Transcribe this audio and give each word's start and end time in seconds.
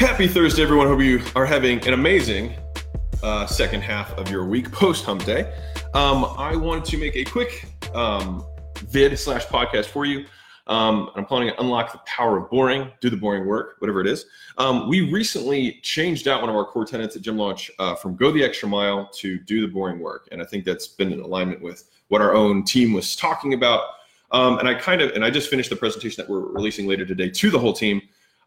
Happy 0.00 0.26
Thursday, 0.26 0.62
everyone. 0.62 0.86
Hope 0.86 1.02
you 1.02 1.20
are 1.36 1.44
having 1.44 1.86
an 1.86 1.92
amazing 1.92 2.54
uh, 3.22 3.44
second 3.44 3.82
half 3.82 4.10
of 4.12 4.30
your 4.30 4.46
week 4.46 4.72
post 4.72 5.04
hump 5.04 5.22
day. 5.26 5.52
Um, 5.92 6.24
I 6.38 6.56
wanted 6.56 6.86
to 6.86 6.96
make 6.96 7.16
a 7.16 7.24
quick 7.24 7.66
um, 7.92 8.42
vid 8.88 9.18
slash 9.18 9.44
podcast 9.44 9.88
for 9.88 10.06
you. 10.06 10.24
Um, 10.68 11.10
I'm 11.16 11.26
planning 11.26 11.50
to 11.50 11.60
Unlock 11.60 11.92
the 11.92 11.98
Power 12.06 12.38
of 12.38 12.48
Boring, 12.48 12.90
Do 13.02 13.10
the 13.10 13.16
Boring 13.18 13.46
Work, 13.46 13.74
whatever 13.80 14.00
it 14.00 14.06
is. 14.06 14.24
Um, 14.56 14.88
we 14.88 15.02
recently 15.12 15.80
changed 15.82 16.28
out 16.28 16.40
one 16.40 16.48
of 16.48 16.56
our 16.56 16.64
core 16.64 16.86
tenants 16.86 17.14
at 17.14 17.20
Gym 17.20 17.36
Launch 17.36 17.70
uh, 17.78 17.94
from 17.94 18.16
Go 18.16 18.32
the 18.32 18.42
Extra 18.42 18.70
Mile 18.70 19.06
to 19.16 19.38
Do 19.40 19.60
the 19.60 19.68
Boring 19.68 19.98
Work. 19.98 20.30
And 20.32 20.40
I 20.40 20.46
think 20.46 20.64
that's 20.64 20.88
been 20.88 21.12
in 21.12 21.20
alignment 21.20 21.60
with 21.60 21.84
what 22.08 22.22
our 22.22 22.34
own 22.34 22.64
team 22.64 22.94
was 22.94 23.14
talking 23.14 23.52
about. 23.52 23.82
Um, 24.30 24.60
and 24.60 24.66
I 24.66 24.72
kind 24.76 25.02
of, 25.02 25.10
and 25.10 25.22
I 25.22 25.28
just 25.28 25.50
finished 25.50 25.68
the 25.68 25.76
presentation 25.76 26.24
that 26.24 26.30
we're 26.30 26.50
releasing 26.54 26.86
later 26.86 27.04
today 27.04 27.28
to 27.28 27.50
the 27.50 27.58
whole 27.58 27.74
team. 27.74 28.00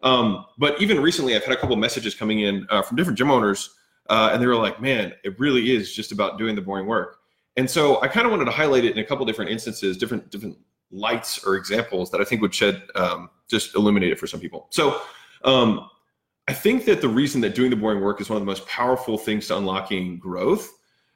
Um, 0.04 0.46
but 0.58 0.80
even 0.82 1.02
recently, 1.02 1.36
I've 1.36 1.44
had 1.44 1.54
a 1.54 1.60
couple 1.60 1.76
messages 1.76 2.14
coming 2.14 2.42
in 2.42 2.68
uh, 2.70 2.82
from 2.82 2.98
different 2.98 3.18
gym 3.18 3.32
owners, 3.32 3.72
uh, 4.10 4.30
and 4.32 4.42
they 4.42 4.48
were 4.48 4.56
like, 4.56 4.82
"Man, 4.82 5.14
it 5.24 5.40
really 5.40 5.74
is 5.74 5.94
just 5.94 6.12
about 6.12 6.38
doing 6.38 6.56
the 6.56 6.62
boring 6.62 6.86
work." 6.86 7.18
And 7.56 7.70
so 7.70 8.02
I 8.02 8.08
kind 8.08 8.26
of 8.26 8.32
wanted 8.32 8.46
to 8.46 8.52
highlight 8.52 8.84
it 8.84 8.92
in 8.92 9.00
a 9.00 9.06
couple 9.06 9.26
different 9.26 9.52
instances, 9.52 9.98
different 9.98 10.30
different 10.30 10.58
lights 10.92 11.44
or 11.46 11.56
examples 11.56 12.12
that 12.12 12.22
I 12.22 12.24
think 12.24 12.42
would 12.42 12.54
shed 12.54 12.84
um, 12.96 13.30
just 13.50 13.76
illuminate 13.76 14.12
it 14.12 14.20
for 14.20 14.28
some 14.28 14.40
people. 14.40 14.68
So 14.70 15.02
um, 15.44 15.90
I 16.48 16.54
think 16.54 16.86
that 16.86 17.02
the 17.02 17.08
reason 17.08 17.42
that 17.42 17.56
doing 17.56 17.70
the 17.70 17.76
boring 17.76 18.02
work 18.02 18.22
is 18.22 18.30
one 18.30 18.38
of 18.38 18.42
the 18.42 18.46
most 18.46 18.68
powerful 18.68 19.18
things 19.18 19.48
to 19.48 19.58
unlocking 19.58 20.20
growth 20.20 20.72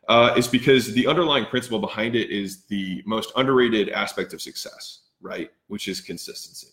uh, 0.07 0.33
is 0.37 0.47
because 0.47 0.93
the 0.93 1.05
underlying 1.05 1.45
principle 1.45 1.79
behind 1.79 2.15
it 2.15 2.29
is 2.29 2.63
the 2.65 3.03
most 3.05 3.31
underrated 3.35 3.89
aspect 3.89 4.33
of 4.33 4.41
success, 4.41 5.01
right? 5.21 5.51
Which 5.67 5.87
is 5.87 5.99
consistency. 5.99 6.69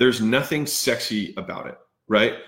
There's 0.00 0.22
nothing 0.22 0.66
sexy 0.66 1.34
about 1.36 1.66
it, 1.66 1.78
right? 2.08 2.38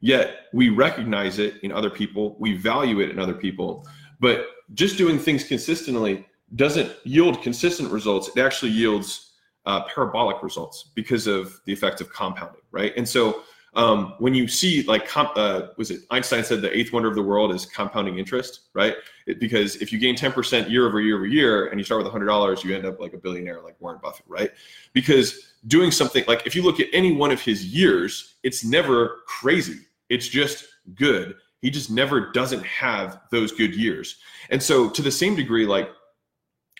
Yet 0.00 0.40
we 0.52 0.68
recognize 0.68 1.38
it 1.38 1.54
in 1.62 1.72
other 1.72 1.88
people, 1.88 2.36
we 2.38 2.54
value 2.54 3.00
it 3.00 3.08
in 3.08 3.18
other 3.18 3.32
people, 3.32 3.88
but 4.20 4.48
just 4.74 4.98
doing 4.98 5.18
things 5.18 5.42
consistently 5.42 6.26
doesn't 6.54 6.92
yield 7.04 7.40
consistent 7.42 7.90
results. 7.90 8.28
It 8.36 8.40
actually 8.40 8.72
yields 8.72 9.32
uh, 9.64 9.84
parabolic 9.84 10.42
results 10.42 10.90
because 10.94 11.26
of 11.26 11.58
the 11.64 11.72
effect 11.72 12.02
of 12.02 12.12
compounding, 12.12 12.60
right? 12.72 12.92
And 12.94 13.08
so 13.08 13.40
um, 13.78 14.14
when 14.18 14.34
you 14.34 14.48
see 14.48 14.82
like 14.82 15.06
comp, 15.06 15.36
uh, 15.36 15.68
was 15.76 15.92
it 15.92 16.00
Einstein 16.10 16.42
said 16.42 16.60
the 16.62 16.76
eighth 16.76 16.92
wonder 16.92 17.08
of 17.08 17.14
the 17.14 17.22
world 17.22 17.54
is 17.54 17.64
compounding 17.64 18.18
interest, 18.18 18.62
right? 18.74 18.96
It, 19.28 19.38
because 19.38 19.76
if 19.76 19.92
you 19.92 20.00
gain 20.00 20.16
10% 20.16 20.68
year 20.68 20.84
over 20.84 21.00
year 21.00 21.14
over 21.14 21.26
year 21.26 21.68
and 21.68 21.78
you 21.78 21.84
start 21.84 22.02
with 22.02 22.12
$100, 22.12 22.64
you 22.64 22.74
end 22.74 22.84
up 22.84 22.98
like 22.98 23.14
a 23.14 23.16
billionaire 23.16 23.62
like 23.62 23.76
Warren 23.80 24.00
Buffett, 24.02 24.26
right? 24.26 24.50
Because 24.94 25.52
doing 25.68 25.92
something 25.92 26.24
like 26.26 26.44
if 26.44 26.56
you 26.56 26.62
look 26.62 26.80
at 26.80 26.88
any 26.92 27.12
one 27.12 27.30
of 27.30 27.40
his 27.40 27.66
years, 27.66 28.34
it's 28.42 28.64
never 28.64 29.20
crazy. 29.28 29.78
It's 30.08 30.26
just 30.26 30.66
good. 30.96 31.36
He 31.62 31.70
just 31.70 31.88
never 31.88 32.32
doesn't 32.32 32.66
have 32.66 33.20
those 33.30 33.52
good 33.52 33.76
years. 33.76 34.16
And 34.50 34.60
so 34.60 34.90
to 34.90 35.02
the 35.02 35.10
same 35.12 35.36
degree, 35.36 35.66
like 35.66 35.88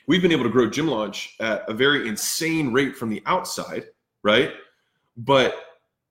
we've 0.09 0.23
been 0.23 0.33
able 0.33 0.45
to 0.45 0.51
grow 0.51 0.69
Gym 0.69 0.89
Launch 0.89 1.37
at 1.39 1.63
a 1.69 1.75
very 1.75 2.09
insane 2.09 2.73
rate 2.73 2.97
from 2.97 3.09
the 3.09 3.23
outside, 3.25 3.85
right? 4.25 4.51
But 5.17 5.68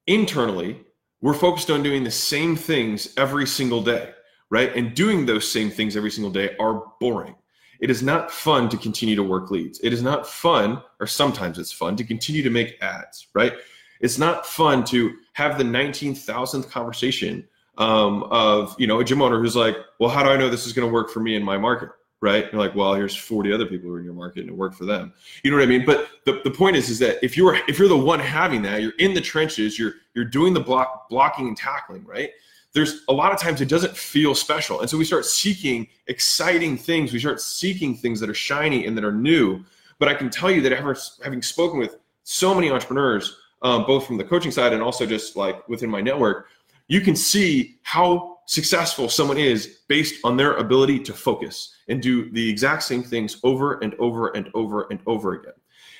internally, 0.08 0.82
we're 1.22 1.34
focused 1.34 1.70
on 1.70 1.84
doing 1.84 2.04
the 2.04 2.12
same 2.12 2.56
things 2.56 3.14
every 3.18 3.48
single 3.48 3.82
day, 3.82 4.12
right? 4.50 4.76
And 4.76 4.94
doing 4.94 5.26
those 5.26 5.50
same 5.50 5.70
things 5.70 5.96
every 5.96 6.12
single 6.12 6.32
day 6.32 6.56
are 6.60 6.84
boring. 7.00 7.36
It 7.80 7.90
is 7.90 8.02
not 8.02 8.32
fun 8.32 8.70
to 8.70 8.78
continue 8.78 9.16
to 9.16 9.24
work 9.24 9.52
leads. 9.52 9.80
It 9.82 9.94
is 9.94 10.02
not 10.02 10.28
fun, 10.28 10.82
or 11.00 11.08
sometimes 11.08 11.60
it's 11.60 11.72
fun 11.72 11.96
to 11.98 12.04
continue 12.04 12.42
to 12.42 12.50
make 12.50 12.82
ads, 12.82 13.28
right? 13.34 13.54
It's 14.00 14.18
not 14.18 14.46
fun 14.46 14.84
to 14.86 15.16
have 15.34 15.58
the 15.58 15.64
19,000th 15.64 16.70
conversation 16.70 17.48
um, 17.78 18.24
of, 18.24 18.76
you 18.80 18.88
know, 18.88 19.00
a 19.00 19.04
gym 19.04 19.22
owner 19.22 19.40
who's 19.40 19.56
like, 19.56 19.76
well, 20.00 20.10
how 20.10 20.24
do 20.24 20.30
I 20.30 20.38
know 20.38 20.50
this 20.50 20.66
is 20.66 20.74
going 20.74 20.88
to 20.88 20.94
work 20.94 21.12
for 21.12 21.20
me 21.20 21.36
in 21.36 21.44
my 21.44 21.58
market? 21.58 21.90
Right? 22.22 22.52
You're 22.52 22.62
like, 22.62 22.76
well, 22.76 22.94
here's 22.96 23.16
40 23.16 23.54
other 23.54 23.66
people 23.66 23.90
who 23.90 23.96
are 23.96 24.00
in 24.00 24.06
your 24.06 24.14
market 24.14 24.42
and 24.42 24.50
it 24.50 24.56
worked 24.56 24.76
for 24.76 24.86
them. 24.86 25.14
You 25.44 25.52
know 25.52 25.58
what 25.58 25.64
I 25.64 25.68
mean? 25.68 25.86
But 25.86 26.10
the, 26.26 26.42
the 26.44 26.52
point 26.52 26.76
is, 26.76 26.90
is 26.90 27.00
that 27.00 27.24
if 27.24 27.38
you're 27.38 27.56
if 27.68 27.78
you're 27.78 27.88
the 27.88 27.98
one 27.98 28.20
having 28.20 28.62
that, 28.64 28.82
you're 28.82 28.94
in 29.00 29.14
the 29.14 29.22
trenches, 29.22 29.78
you're 29.78 29.94
you're 30.16 30.26
doing 30.26 30.54
the 30.54 30.60
block 30.60 31.10
blocking 31.10 31.48
and 31.48 31.58
tackling, 31.58 32.04
right? 32.06 32.32
There's 32.74 33.04
a 33.08 33.14
lot 33.14 33.32
of 33.32 33.40
times 33.40 33.62
it 33.62 33.70
doesn't 33.70 33.96
feel 33.96 34.36
special. 34.36 34.82
And 34.82 34.90
so 34.90 34.98
we 34.98 35.06
start 35.06 35.26
seeking 35.26 35.88
exciting 36.08 36.78
things. 36.78 37.14
We 37.14 37.20
start 37.20 37.42
seeking 37.42 37.96
things 37.96 38.20
that 38.20 38.30
are 38.30 38.36
shiny 38.36 38.86
and 38.86 38.98
that 38.98 39.04
are 39.04 39.12
new. 39.12 39.64
But 40.00 40.10
I 40.10 40.14
can 40.14 40.30
tell 40.30 40.52
you 40.52 40.62
that 40.62 40.74
ever 40.74 40.96
having 41.24 41.42
spoken 41.42 41.80
with 41.80 41.98
so 42.24 42.54
many 42.54 42.70
entrepreneurs, 42.70 43.38
um, 43.64 43.86
both 43.86 44.06
from 44.06 44.18
the 44.18 44.24
coaching 44.24 44.52
side 44.52 44.74
and 44.74 44.84
also 44.84 45.06
just 45.06 45.36
like 45.36 45.68
within 45.68 45.90
my 45.90 46.02
network, 46.02 46.50
you 46.88 47.02
can 47.02 47.16
see 47.16 47.80
how 47.84 48.37
successful 48.48 49.10
someone 49.10 49.38
is 49.38 49.80
based 49.88 50.16
on 50.24 50.38
their 50.38 50.54
ability 50.54 51.00
to 51.02 51.14
focus 51.14 51.76
and 51.90 52.02
do 52.02 52.32
the 52.32 52.50
exact 52.50 52.82
same 52.82 53.04
things 53.04 53.40
over 53.44 53.74
and 53.80 53.94
over 53.96 54.30
and 54.30 54.50
over 54.54 54.88
and 54.90 55.00
over 55.06 55.34
again. 55.34 55.54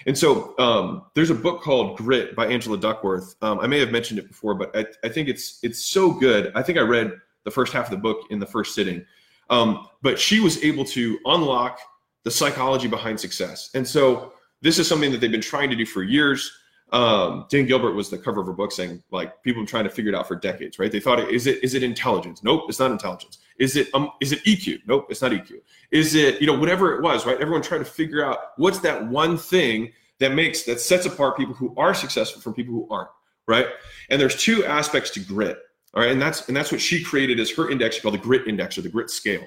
And 0.06 0.18
so 0.18 0.58
um, 0.58 1.04
there's 1.14 1.30
a 1.30 1.36
book 1.36 1.62
called 1.62 1.98
Grit 1.98 2.36
by 2.36 2.48
Angela 2.48 2.78
Duckworth. 2.78 3.36
Um, 3.42 3.60
I 3.60 3.68
may 3.68 3.80
have 3.80 3.92
mentioned 3.92 4.20
it 4.20 4.30
before, 4.30 4.56
but 4.56 4.76
I, 4.76 4.86
I, 5.04 5.10
think 5.10 5.28
it's 5.28 5.60
it's 5.62 5.84
so 5.84 6.12
good. 6.12 6.52
I 6.56 6.64
think 6.64 6.78
I 6.78 6.82
read 6.82 7.12
the 7.44 7.52
first 7.52 7.74
half 7.74 7.86
of 7.86 7.92
the 7.92 7.98
book 7.98 8.26
in 8.30 8.40
the 8.40 8.46
first 8.46 8.74
sitting. 8.74 9.06
Um, 9.50 9.88
but 10.02 10.18
she 10.18 10.40
was 10.40 10.64
able 10.64 10.86
to 10.86 11.20
unlock 11.26 11.80
the 12.24 12.32
psychology 12.32 12.88
behind 12.88 13.20
success. 13.20 13.70
And 13.74 13.86
so 13.86 14.34
this 14.62 14.80
is 14.80 14.88
something 14.88 15.12
that 15.12 15.20
they've 15.20 15.32
been 15.32 15.42
trying 15.42 15.70
to 15.70 15.76
do 15.76 15.86
for 15.86 16.04
years 16.04 16.52
um, 16.92 17.46
Dan 17.50 17.66
Gilbert 17.66 17.94
was 17.94 18.10
the 18.10 18.18
cover 18.18 18.40
of 18.40 18.48
her 18.48 18.54
book 18.54 18.72
saying 18.72 19.04
like 19.12 19.44
people 19.44 19.66
trying 19.66 19.84
to 19.84 19.90
figure 19.90 20.12
it 20.12 20.16
out 20.16 20.28
for 20.28 20.36
decades, 20.36 20.80
right? 20.80 20.92
They 20.92 21.00
thought 21.00 21.20
is 21.20 21.46
it 21.46 21.64
is 21.64 21.74
it 21.74 21.84
intelligence? 21.84 22.44
Nope, 22.44 22.64
it's 22.70 22.80
not 22.80 22.92
intelligence. 22.92 23.40
Is 23.60 23.76
it 23.76 23.90
um 23.94 24.12
is 24.22 24.32
it 24.32 24.44
EQ? 24.46 24.80
Nope, 24.88 25.08
it's 25.10 25.22
not 25.22 25.32
EQ. 25.32 25.60
Is 25.92 26.16
it 26.16 26.40
you 26.40 26.48
know 26.48 26.58
whatever 26.58 26.96
it 26.96 27.02
was, 27.02 27.26
right? 27.26 27.40
Everyone 27.42 27.62
tried 27.62 27.80
to 27.80 27.86
figure 27.86 28.24
out 28.24 28.38
what's 28.56 28.80
that 28.80 29.06
one 29.08 29.38
thing 29.38 29.92
that 30.20 30.34
makes 30.34 30.64
that 30.64 30.80
sets 30.80 31.06
apart 31.06 31.38
people 31.38 31.54
who 31.54 31.74
are 31.78 31.94
successful 31.94 32.42
from 32.42 32.54
people 32.54 32.74
who 32.74 32.88
aren't, 32.90 33.10
right? 33.48 33.68
And 34.10 34.22
there's 34.22 34.42
two 34.42 34.66
aspects 34.66 35.10
to 35.12 35.20
grit, 35.20 35.58
all 35.94 36.02
right, 36.02 36.12
and 36.12 36.22
that's 36.22 36.48
and 36.48 36.56
that's 36.56 36.72
what 36.72 36.80
she 36.80 37.04
created 37.04 37.38
as 37.40 37.52
her 37.52 37.70
index 37.70 38.00
called 38.00 38.14
the 38.14 38.20
grit 38.20 38.48
index 38.48 38.78
or 38.78 38.82
the 38.82 38.90
grit 38.90 39.10
scale. 39.10 39.46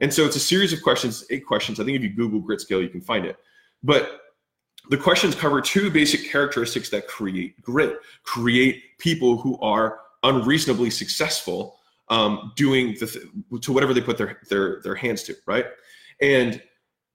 And 0.00 0.12
so 0.12 0.24
it's 0.24 0.34
a 0.34 0.40
series 0.40 0.72
of 0.72 0.82
questions, 0.82 1.24
eight 1.30 1.46
questions. 1.46 1.78
I 1.78 1.84
think 1.84 1.96
if 1.96 2.02
you 2.02 2.10
Google 2.10 2.40
grit 2.40 2.60
scale, 2.60 2.82
you 2.82 2.88
can 2.88 3.00
find 3.00 3.24
it. 3.24 3.36
But 3.84 4.20
the 4.90 4.96
questions 4.96 5.34
cover 5.34 5.60
two 5.60 5.90
basic 5.90 6.30
characteristics 6.30 6.90
that 6.90 7.06
create 7.06 7.60
grit, 7.62 7.98
create 8.24 8.82
people 8.98 9.36
who 9.36 9.58
are 9.60 10.00
unreasonably 10.22 10.90
successful 10.90 11.78
um, 12.08 12.52
doing 12.56 12.96
the 13.00 13.06
th- 13.06 13.24
to 13.62 13.72
whatever 13.72 13.94
they 13.94 14.00
put 14.00 14.18
their, 14.18 14.38
their 14.48 14.80
their 14.82 14.94
hands 14.94 15.22
to, 15.24 15.36
right? 15.46 15.66
And 16.20 16.62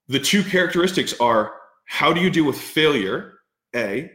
the 0.08 0.20
two 0.20 0.44
characteristics 0.44 1.14
are 1.20 1.54
how 1.86 2.14
do 2.14 2.22
you 2.22 2.30
deal 2.30 2.46
with 2.46 2.58
failure, 2.58 3.40
A, 3.76 4.12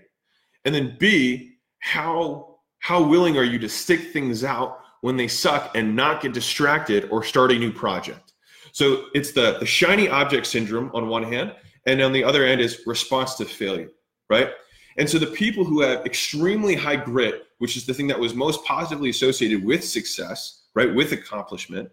and 0.65 0.75
then 0.75 0.97
B, 0.99 1.57
how 1.79 2.59
how 2.79 3.03
willing 3.03 3.37
are 3.37 3.45
you 3.45 3.59
to 3.61 3.69
stick 3.69 4.13
things 4.13 4.45
out 4.45 4.81
when 5.03 5.17
they 5.17 5.29
suck 5.29 5.77
and 5.77 5.95
not 5.95 6.21
get 6.21 6.33
distracted 6.33 7.09
or 7.11 7.23
start 7.23 7.53
a 7.53 7.59
new 7.59 7.73
project? 7.73 8.33
So 8.73 9.07
it's 9.15 9.33
the 9.33 9.59
the 9.61 9.67
shiny 9.67 10.09
object 10.09 10.47
syndrome 10.47 10.91
on 10.95 11.09
one 11.09 11.23
hand, 11.23 11.55
and 11.87 12.01
on 12.01 12.13
the 12.13 12.25
other 12.25 12.45
end 12.45 12.61
is 12.61 12.83
response 12.87 13.35
to 13.37 13.45
failure, 13.45 13.91
right? 14.31 14.51
And 14.99 15.09
so 15.09 15.19
the 15.19 15.27
people 15.27 15.65
who 15.65 15.81
have 15.81 16.05
extremely 16.05 16.75
high 16.75 16.97
grit, 16.97 17.47
which 17.59 17.77
is 17.77 17.87
the 17.87 17.95
thing 17.95 18.07
that 18.09 18.19
was 18.19 18.35
most 18.35 18.65
positively 18.65 19.11
associated 19.11 19.65
with 19.65 19.85
success, 19.85 20.65
right, 20.75 20.95
with 20.95 21.13
accomplishment, 21.13 21.91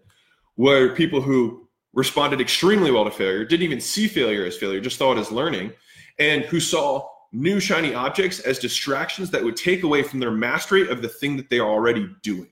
were 0.56 0.94
people 0.94 1.20
who 1.20 1.68
responded 1.92 2.40
extremely 2.40 2.90
well 2.90 3.04
to 3.04 3.10
failure, 3.10 3.44
didn't 3.44 3.64
even 3.64 3.80
see 3.80 4.06
failure 4.06 4.44
as 4.44 4.56
failure, 4.56 4.80
just 4.80 4.98
saw 4.98 5.12
it 5.12 5.18
as 5.18 5.32
learning, 5.32 5.72
and 6.18 6.44
who 6.44 6.60
saw 6.60 7.08
new 7.32 7.60
shiny 7.60 7.94
objects 7.94 8.40
as 8.40 8.58
distractions 8.58 9.30
that 9.30 9.42
would 9.42 9.56
take 9.56 9.82
away 9.82 10.02
from 10.02 10.20
their 10.20 10.30
mastery 10.30 10.88
of 10.88 11.00
the 11.02 11.08
thing 11.08 11.36
that 11.36 11.48
they 11.48 11.58
are 11.58 11.68
already 11.68 12.08
doing, 12.22 12.50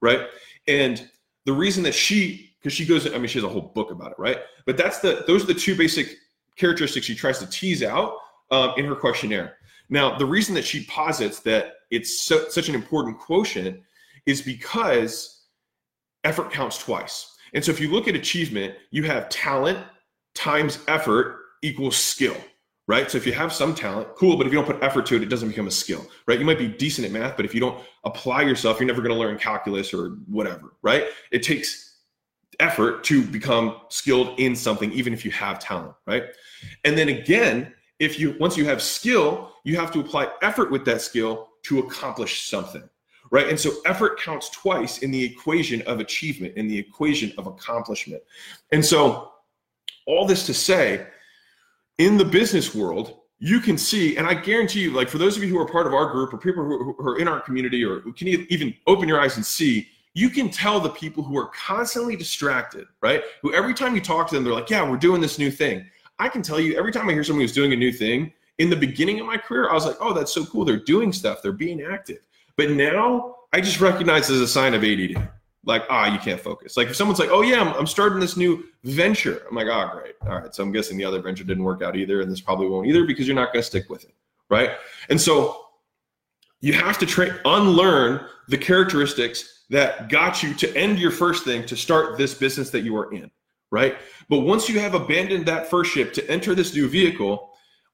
right? 0.00 0.28
And 0.68 1.08
the 1.44 1.52
reason 1.52 1.82
that 1.82 1.94
she, 1.94 2.54
because 2.60 2.72
she 2.72 2.86
goes, 2.86 3.06
I 3.06 3.18
mean, 3.18 3.26
she 3.26 3.38
has 3.38 3.44
a 3.44 3.48
whole 3.48 3.72
book 3.74 3.90
about 3.90 4.12
it, 4.12 4.18
right? 4.18 4.38
But 4.64 4.76
that's 4.76 5.00
the, 5.00 5.24
those 5.26 5.42
are 5.42 5.46
the 5.46 5.54
two 5.54 5.76
basic 5.76 6.16
characteristics 6.56 7.06
she 7.06 7.14
tries 7.14 7.38
to 7.38 7.46
tease 7.46 7.82
out 7.82 8.16
um, 8.50 8.74
in 8.76 8.84
her 8.84 8.94
questionnaire. 8.94 9.56
Now, 9.88 10.16
the 10.16 10.26
reason 10.26 10.54
that 10.54 10.64
she 10.64 10.84
posits 10.84 11.40
that 11.40 11.74
it's 11.90 12.22
so, 12.22 12.48
such 12.48 12.68
an 12.68 12.74
important 12.74 13.18
quotient 13.18 13.80
is 14.26 14.40
because 14.40 15.42
effort 16.24 16.50
counts 16.52 16.78
twice. 16.78 17.36
And 17.54 17.64
so 17.64 17.70
if 17.70 17.80
you 17.80 17.90
look 17.90 18.08
at 18.08 18.14
achievement, 18.14 18.74
you 18.90 19.02
have 19.04 19.28
talent 19.28 19.78
times 20.34 20.78
effort 20.88 21.40
equals 21.62 21.96
skill, 21.96 22.36
right? 22.88 23.10
So 23.10 23.18
if 23.18 23.26
you 23.26 23.32
have 23.32 23.52
some 23.52 23.74
talent, 23.74 24.08
cool, 24.16 24.36
but 24.36 24.46
if 24.46 24.52
you 24.52 24.58
don't 24.58 24.66
put 24.66 24.82
effort 24.82 25.04
to 25.06 25.16
it, 25.16 25.22
it 25.22 25.28
doesn't 25.28 25.48
become 25.48 25.66
a 25.66 25.72
skill, 25.72 26.06
right? 26.26 26.38
You 26.38 26.46
might 26.46 26.58
be 26.58 26.68
decent 26.68 27.06
at 27.06 27.12
math, 27.12 27.36
but 27.36 27.44
if 27.44 27.54
you 27.54 27.60
don't 27.60 27.82
apply 28.04 28.42
yourself, 28.42 28.80
you're 28.80 28.86
never 28.86 29.02
going 29.02 29.12
to 29.12 29.18
learn 29.18 29.38
calculus 29.38 29.92
or 29.92 30.16
whatever, 30.26 30.74
right? 30.82 31.04
It 31.30 31.42
takes 31.42 31.91
effort 32.60 33.02
to 33.04 33.22
become 33.22 33.76
skilled 33.88 34.38
in 34.38 34.54
something 34.54 34.92
even 34.92 35.12
if 35.12 35.24
you 35.24 35.30
have 35.30 35.58
talent 35.58 35.94
right 36.06 36.24
and 36.84 36.96
then 36.96 37.08
again 37.08 37.72
if 37.98 38.18
you 38.18 38.36
once 38.38 38.56
you 38.56 38.64
have 38.64 38.82
skill 38.82 39.52
you 39.64 39.76
have 39.76 39.90
to 39.90 40.00
apply 40.00 40.28
effort 40.42 40.70
with 40.70 40.84
that 40.84 41.00
skill 41.00 41.48
to 41.62 41.78
accomplish 41.80 42.48
something 42.48 42.88
right? 43.32 43.48
And 43.48 43.58
so 43.58 43.72
effort 43.86 44.20
counts 44.20 44.50
twice 44.50 44.98
in 44.98 45.10
the 45.10 45.24
equation 45.24 45.82
of 45.82 45.98
achievement, 45.98 46.54
in 46.56 46.68
the 46.68 46.78
equation 46.78 47.32
of 47.38 47.48
accomplishment. 47.48 48.22
And 48.70 48.84
so, 48.84 49.32
all 50.06 50.26
this 50.26 50.46
to 50.46 50.54
say, 50.54 51.06
in 51.98 52.16
the 52.16 52.24
business 52.24 52.74
world, 52.74 53.20
you 53.38 53.58
can 53.58 53.78
see, 53.78 54.16
and 54.16 54.26
I 54.26 54.34
guarantee 54.34 54.82
you, 54.82 54.92
like 54.92 55.08
for 55.08 55.18
those 55.18 55.36
of 55.36 55.42
you 55.42 55.48
who 55.48 55.58
are 55.58 55.66
part 55.66 55.86
of 55.86 55.94
our 55.94 56.10
group 56.10 56.32
or 56.32 56.38
people 56.38 56.62
who, 56.64 56.94
are 57.00 57.18
in 57.18 57.26
our 57.26 57.40
community 57.40 57.84
or 57.84 58.00
who 58.00 58.12
can 58.12 58.28
even 58.28 58.74
open 58.86 59.08
your 59.08 59.20
eyes 59.20 59.36
and 59.36 59.46
see, 59.46 59.88
you 60.14 60.28
can 60.28 60.50
tell 60.50 60.78
the 60.78 60.90
people 60.90 61.22
who 61.22 61.38
are 61.38 61.46
constantly 61.46 62.16
distracted, 62.16 62.86
right? 63.00 63.22
Who 63.40 63.54
every 63.54 63.74
time 63.74 63.94
you 63.94 64.00
talk 64.00 64.28
to 64.28 64.34
them, 64.34 64.44
they're 64.44 64.52
like, 64.52 64.70
yeah, 64.70 64.88
we're 64.88 64.98
doing 64.98 65.20
this 65.20 65.38
new 65.38 65.50
thing. 65.50 65.86
I 66.18 66.28
can 66.28 66.42
tell 66.42 66.60
you 66.60 66.76
every 66.76 66.92
time 66.92 67.08
I 67.08 67.12
hear 67.12 67.24
someone 67.24 67.42
who's 67.42 67.52
doing 67.52 67.72
a 67.72 67.76
new 67.76 67.92
thing, 67.92 68.32
in 68.58 68.68
the 68.68 68.76
beginning 68.76 69.18
of 69.20 69.26
my 69.26 69.38
career, 69.38 69.70
I 69.70 69.74
was 69.74 69.86
like, 69.86 69.96
oh, 70.00 70.12
that's 70.12 70.32
so 70.32 70.44
cool. 70.44 70.64
They're 70.64 70.76
doing 70.76 71.12
stuff, 71.12 71.42
they're 71.42 71.52
being 71.52 71.82
active. 71.82 72.18
But 72.56 72.70
now 72.70 73.36
I 73.52 73.60
just 73.60 73.80
recognize 73.80 74.30
as 74.30 74.40
a 74.40 74.48
sign 74.48 74.74
of 74.74 74.84
ADD. 74.84 75.28
Like, 75.64 75.84
ah, 75.88 76.12
you 76.12 76.18
can't 76.18 76.40
focus. 76.40 76.76
Like 76.76 76.88
if 76.88 76.96
someone's 76.96 77.20
like, 77.20 77.30
oh 77.30 77.42
yeah, 77.42 77.60
I'm, 77.60 77.68
I'm 77.74 77.86
starting 77.86 78.18
this 78.18 78.36
new 78.36 78.64
venture. 78.84 79.42
I'm 79.48 79.54
like, 79.54 79.68
oh 79.68 79.90
great. 79.92 80.14
All 80.22 80.40
right. 80.40 80.54
So 80.54 80.62
I'm 80.62 80.72
guessing 80.72 80.96
the 80.96 81.04
other 81.04 81.22
venture 81.22 81.44
didn't 81.44 81.62
work 81.62 81.82
out 81.82 81.96
either, 81.96 82.20
and 82.20 82.30
this 82.30 82.40
probably 82.40 82.68
won't 82.68 82.86
either 82.88 83.06
because 83.06 83.26
you're 83.26 83.36
not 83.36 83.52
going 83.52 83.62
to 83.62 83.66
stick 83.66 83.88
with 83.88 84.04
it. 84.04 84.14
Right. 84.50 84.72
And 85.08 85.20
so 85.20 85.66
you 86.60 86.72
have 86.72 86.98
to 86.98 87.06
train 87.06 87.32
unlearn 87.44 88.26
the 88.48 88.58
characteristics 88.58 89.61
that 89.72 90.10
got 90.10 90.42
you 90.42 90.52
to 90.52 90.76
end 90.76 90.98
your 90.98 91.10
first 91.10 91.44
thing 91.44 91.64
to 91.64 91.74
start 91.74 92.18
this 92.18 92.34
business 92.34 92.68
that 92.70 92.82
you 92.82 92.94
are 92.94 93.12
in. 93.12 93.30
Right. 93.70 93.96
But 94.28 94.40
once 94.40 94.68
you 94.68 94.78
have 94.80 94.94
abandoned 94.94 95.46
that 95.46 95.70
first 95.70 95.92
ship 95.92 96.12
to 96.12 96.30
enter 96.30 96.54
this 96.54 96.74
new 96.74 96.88
vehicle, 96.88 97.50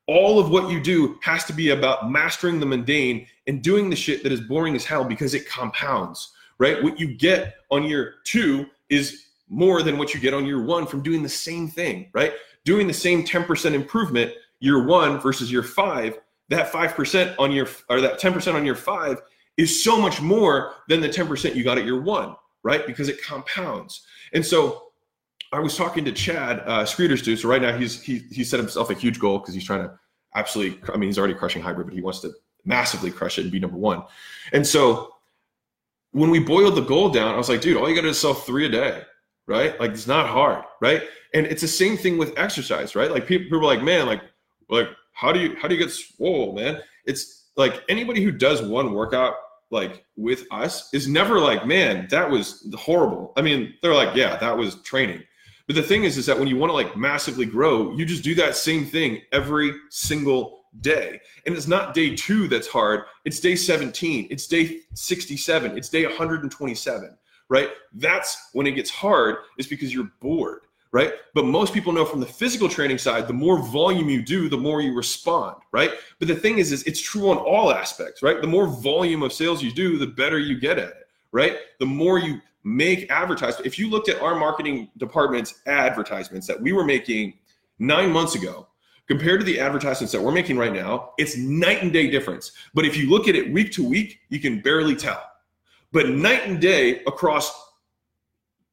all 0.09 0.41
of 0.41 0.51
what 0.51 0.73
you 0.73 0.83
do 0.83 1.19
has 1.23 1.45
to 1.45 1.53
be 1.53 1.71
about 1.71 2.11
mastering 2.11 2.59
the 2.59 2.67
mundane 2.67 3.29
and 3.47 3.63
doing 3.63 3.89
the 3.89 3.95
shit 3.95 4.25
that 4.25 4.33
is 4.33 4.41
boring 4.41 4.75
as 4.75 4.85
hell 4.85 5.05
because 5.05 5.35
it 5.35 5.49
compounds, 5.49 6.33
right? 6.59 6.83
What 6.83 6.99
you 6.99 7.15
get 7.15 7.55
on 7.71 7.85
year 7.85 8.17
two 8.25 8.67
is 8.89 9.27
more 9.49 9.85
than 9.85 9.99
what 9.99 10.13
you 10.13 10.19
get 10.19 10.35
on 10.35 10.47
year 10.47 10.65
one 10.65 10.85
from 10.85 11.01
doing 11.01 11.23
the 11.23 11.29
same 11.29 11.69
thing, 11.69 12.11
right? 12.13 12.33
Doing 12.65 12.89
the 12.89 12.95
same 12.95 13.25
10% 13.25 13.73
improvement 13.73 14.33
year 14.59 14.85
one 14.85 15.21
versus 15.21 15.53
year 15.53 15.63
five, 15.63 16.19
that 16.49 16.73
5% 16.73 17.37
on 17.39 17.53
your, 17.53 17.69
or 17.89 18.01
that 18.01 18.21
10% 18.21 18.55
on 18.55 18.65
year 18.65 18.75
five 18.75 19.23
is 19.59 19.85
so 19.85 20.01
much 20.01 20.23
more 20.23 20.73
than 20.89 21.01
the 21.01 21.09
10% 21.09 21.55
you 21.55 21.65
got 21.65 21.77
at 21.77 21.85
year 21.85 22.01
one, 22.01 22.35
right? 22.63 22.87
Because 22.87 23.09
it 23.09 23.23
compounds. 23.23 24.07
And 24.33 24.47
so 24.47 24.85
I 25.53 25.59
was 25.59 25.77
talking 25.77 26.05
to 26.05 26.13
Chad 26.13 26.61
uh, 26.61 26.85
Screeters 26.85 27.23
dude. 27.23 27.41
So 27.41 27.49
right 27.49 27.61
now 27.61 27.77
he's 27.77 28.01
he 28.01 28.19
he 28.31 28.45
set 28.45 28.61
himself 28.61 28.91
a 28.91 28.95
huge 28.95 29.19
goal 29.19 29.39
because 29.39 29.55
he's 29.55 29.65
trying 29.65 29.83
to 29.83 29.99
absolutely. 30.35 30.81
I 30.93 30.97
mean, 30.97 31.09
he's 31.09 31.19
already 31.19 31.35
crushing 31.35 31.63
hybrid, 31.63 31.87
but 31.87 31.95
he 31.95 32.03
wants 32.03 32.21
to 32.21 32.33
massively 32.65 33.11
crush 33.11 33.39
it 33.39 33.43
and 33.43 33.51
be 33.51 33.59
number 33.59 33.79
one. 33.79 34.03
And 34.53 34.67
so 34.67 35.15
when 36.13 36.31
we 36.31 36.39
boiled 36.39 36.75
the 36.75 36.83
goal 36.83 37.09
down, 37.09 37.35
I 37.35 37.39
was 37.39 37.49
like, 37.49 37.61
dude, 37.61 37.77
all 37.77 37.89
you 37.89 37.95
got 37.95 38.03
to 38.03 38.09
do 38.09 38.11
is 38.11 38.21
sell 38.21 38.35
three 38.35 38.67
a 38.67 38.69
day, 38.69 39.03
right? 39.47 39.79
Like 39.81 39.93
it's 39.93 40.07
not 40.07 40.27
hard, 40.27 40.65
right? 40.81 41.03
And 41.35 41.47
it's 41.47 41.63
the 41.63 41.69
same 41.69 41.97
thing 41.97 42.19
with 42.19 42.39
exercise, 42.39 42.95
right? 42.95 43.11
Like 43.11 43.27
people, 43.27 43.45
people 43.45 43.61
are 43.61 43.65
like, 43.65 43.83
man, 43.83 44.07
like 44.07 44.23
like 44.69 44.89
how 45.13 45.33
do 45.33 45.41
you 45.41 45.57
how 45.61 45.67
do 45.67 45.75
you 45.75 45.83
get 45.83 45.91
swole, 45.91 46.55
man? 46.55 46.81
It's 47.07 47.47
like 47.57 47.83
anybody 47.89 48.23
who 48.23 48.33
does 48.33 48.61
one 48.63 48.93
workout 48.93 49.35
like 49.71 50.05
with 50.17 50.45
us 50.51 50.93
is 50.93 51.09
never 51.09 51.41
like, 51.41 51.67
man, 51.67 52.09
that 52.11 52.31
was 52.31 52.67
horrible. 52.77 53.33
I 53.37 53.43
mean, 53.43 53.75
they're 53.83 53.95
like, 53.95 54.15
yeah, 54.17 54.37
that 54.39 54.57
was 54.57 54.77
training. 54.83 55.23
But 55.67 55.77
the 55.77 55.83
thing 55.83 56.05
is, 56.05 56.17
is 56.17 56.27
that 56.27 56.39
when 56.39 56.49
you 56.49 56.57
want 56.57 56.71
to 56.71 56.75
like 56.75 56.97
massively 56.97 57.45
grow, 57.45 57.95
you 57.95 58.07
just 58.07 58.25
do 58.25 58.35
that 58.37 58.57
same 58.57 58.87
thing 58.87 59.21
every 59.33 59.73
single 59.91 60.65
day. 60.81 61.21
And 61.47 61.55
it's 61.55 61.67
not 61.67 61.95
day 61.95 62.17
two 62.17 62.49
that's 62.49 62.67
hard. 62.67 63.05
It's 63.25 63.41
day 63.41 63.55
17. 63.55 64.29
It's 64.31 64.47
day 64.47 64.81
67. 64.95 65.77
It's 65.77 65.91
day 65.91 66.07
127, 66.07 67.19
right? 67.51 67.69
That's 67.93 68.51
when 68.55 68.67
it 68.67 68.73
gets 68.73 68.91
hard 68.91 69.37
is 69.59 69.67
because 69.67 69.93
you're 69.93 70.11
bored, 70.21 70.63
right? 70.93 71.13
But 71.35 71.45
most 71.45 71.75
people 71.75 71.93
know 71.93 72.05
from 72.05 72.21
the 72.21 72.27
physical 72.27 72.69
training 72.69 72.99
side, 72.99 73.29
the 73.29 73.35
more 73.35 73.59
volume 73.59 74.09
you 74.09 74.23
do, 74.23 74.49
the 74.49 74.57
more 74.57 74.81
you 74.81 74.95
respond, 74.95 75.57
right? 75.73 75.91
But 76.19 76.29
the 76.29 76.35
thing 76.35 76.59
is, 76.59 76.73
is 76.73 76.83
it's 76.85 77.01
true 77.01 77.31
on 77.31 77.37
all 77.37 77.73
aspects, 77.73 78.23
right? 78.23 78.41
The 78.41 78.47
more 78.47 78.67
volume 78.67 79.23
of 79.23 79.33
sales 79.33 79.63
you 79.63 79.73
do, 79.73 79.99
the 79.99 80.07
better 80.07 80.39
you 80.39 80.59
get 80.59 80.79
at 80.79 80.89
it, 80.89 81.09
right? 81.33 81.59
The 81.79 81.87
more 81.87 82.19
you 82.19 82.41
make 82.65 83.11
advertisement. 83.11 83.67
If 83.67 83.79
you 83.79 83.89
looked 83.89 84.09
at 84.09 84.21
our 84.21 84.35
marketing 84.35 84.91
department's 84.97 85.61
advertisements 85.67 86.47
that 86.47 86.61
we 86.61 86.73
were 86.73 86.85
making 86.85 87.39
nine 87.79 88.11
months 88.11 88.35
ago 88.35 88.69
compared 89.07 89.41
to 89.41 89.47
the 89.47 89.59
advertisements 89.59 90.13
that 90.13 90.21
we're 90.21 90.33
making 90.33 90.59
right 90.59 90.73
now, 90.73 91.13
it's 91.19 91.37
night 91.37 91.83
and 91.83 91.93
day 91.93 92.11
difference. 92.11 92.53
But 92.75 92.85
if 92.85 92.97
you 92.97 93.09
look 93.09 93.29
at 93.29 93.35
it 93.35 93.53
week 93.53 93.73
to 93.73 93.89
week, 93.89 94.21
you 94.29 94.41
can 94.41 94.61
barely 94.61 94.95
tell. 94.95 95.23
But 95.93 96.11
night 96.11 96.47
and 96.47 96.61
day 96.61 97.03
across 97.05 97.69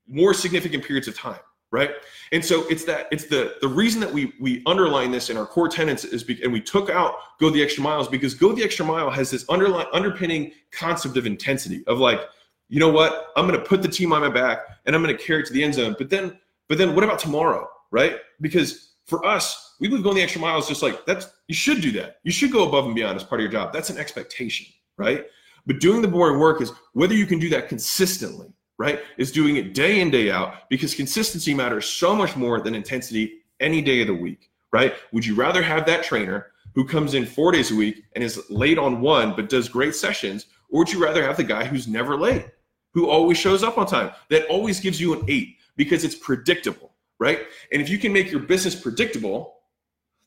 more 0.07 0.33
significant 0.33 0.83
periods 0.83 1.07
of 1.07 1.15
time, 1.15 1.39
right? 1.75 1.91
And 2.31 2.43
so 2.43 2.65
it's 2.67 2.85
that 2.85 3.07
it's 3.11 3.25
the 3.25 3.55
the 3.61 3.67
reason 3.67 3.99
that 4.01 4.11
we 4.11 4.33
we 4.39 4.63
underline 4.65 5.11
this 5.11 5.29
in 5.29 5.37
our 5.37 5.45
core 5.45 5.67
tenants 5.67 6.03
is 6.05 6.23
be, 6.23 6.41
and 6.41 6.51
we 6.51 6.61
took 6.61 6.89
out 6.89 7.15
go 7.39 7.49
the 7.49 7.61
extra 7.61 7.83
miles 7.83 8.07
because 8.07 8.33
go 8.33 8.53
the 8.53 8.63
extra 8.63 8.85
mile 8.85 9.09
has 9.09 9.29
this 9.29 9.47
underlying 9.49 9.87
underpinning 9.93 10.53
concept 10.71 11.17
of 11.17 11.25
intensity 11.25 11.83
of 11.87 11.99
like 11.99 12.21
you 12.69 12.79
know 12.79 12.89
what? 12.89 13.27
I'm 13.35 13.47
going 13.47 13.59
to 13.59 13.65
put 13.65 13.81
the 13.81 13.87
team 13.87 14.11
on 14.11 14.21
my 14.21 14.29
back 14.29 14.59
and 14.85 14.95
I'm 14.95 15.03
going 15.03 15.15
to 15.15 15.23
carry 15.23 15.41
it 15.41 15.45
to 15.47 15.53
the 15.53 15.63
end 15.63 15.75
zone. 15.75 15.95
But 15.97 16.09
then, 16.09 16.37
but 16.67 16.77
then 16.77 16.95
what 16.95 17.03
about 17.03 17.19
tomorrow? 17.19 17.67
Right? 17.91 18.17
Because 18.41 18.93
for 19.05 19.23
us, 19.25 19.75
we 19.79 19.87
believe 19.87 20.03
going 20.03 20.15
the 20.15 20.23
extra 20.23 20.41
mile 20.41 20.57
is 20.57 20.67
just 20.67 20.81
like 20.81 21.05
that's 21.05 21.27
you 21.47 21.55
should 21.55 21.81
do 21.81 21.91
that. 21.93 22.17
You 22.23 22.31
should 22.31 22.51
go 22.51 22.67
above 22.67 22.85
and 22.85 22.95
beyond 22.95 23.17
as 23.17 23.23
part 23.23 23.39
of 23.39 23.43
your 23.43 23.51
job. 23.51 23.71
That's 23.71 23.89
an 23.89 23.97
expectation, 23.97 24.65
right? 24.97 25.25
But 25.67 25.79
doing 25.79 26.01
the 26.01 26.07
boring 26.07 26.39
work 26.39 26.61
is 26.61 26.71
whether 26.93 27.13
you 27.13 27.25
can 27.25 27.39
do 27.39 27.49
that 27.49 27.69
consistently, 27.69 28.47
right? 28.77 29.01
Is 29.17 29.31
doing 29.31 29.55
it 29.57 29.73
day 29.73 30.01
in, 30.01 30.09
day 30.11 30.31
out 30.31 30.69
because 30.69 30.95
consistency 30.95 31.53
matters 31.53 31.85
so 31.85 32.15
much 32.15 32.35
more 32.35 32.59
than 32.59 32.75
intensity 32.75 33.39
any 33.59 33.81
day 33.81 34.01
of 34.01 34.07
the 34.07 34.13
week, 34.13 34.51
right? 34.71 34.93
Would 35.11 35.25
you 35.25 35.35
rather 35.35 35.61
have 35.61 35.85
that 35.85 36.03
trainer 36.03 36.47
who 36.73 36.85
comes 36.85 37.13
in 37.13 37.25
four 37.25 37.51
days 37.51 37.71
a 37.71 37.75
week 37.75 38.03
and 38.13 38.23
is 38.23 38.49
late 38.49 38.77
on 38.77 39.01
one 39.01 39.35
but 39.35 39.49
does 39.49 39.69
great 39.69 39.95
sessions? 39.95 40.47
Or 40.69 40.79
would 40.79 40.91
you 40.91 41.01
rather 41.01 41.23
have 41.23 41.37
the 41.37 41.43
guy 41.43 41.63
who's 41.63 41.87
never 41.87 42.17
late? 42.17 42.47
who 42.95 43.09
always 43.09 43.37
shows 43.37 43.61
up 43.61 43.77
on 43.77 43.85
time, 43.85 44.09
that 44.29 44.47
always 44.47 44.79
gives 44.79 44.99
you 44.99 45.13
an 45.13 45.23
eight 45.27 45.57
because 45.75 46.05
it's 46.05 46.15
predictable, 46.15 46.93
right? 47.19 47.41
And 47.71 47.81
if 47.81 47.89
you 47.89 47.99
can 47.99 48.11
make 48.13 48.31
your 48.31 48.39
business 48.39 48.73
predictable, 48.73 49.55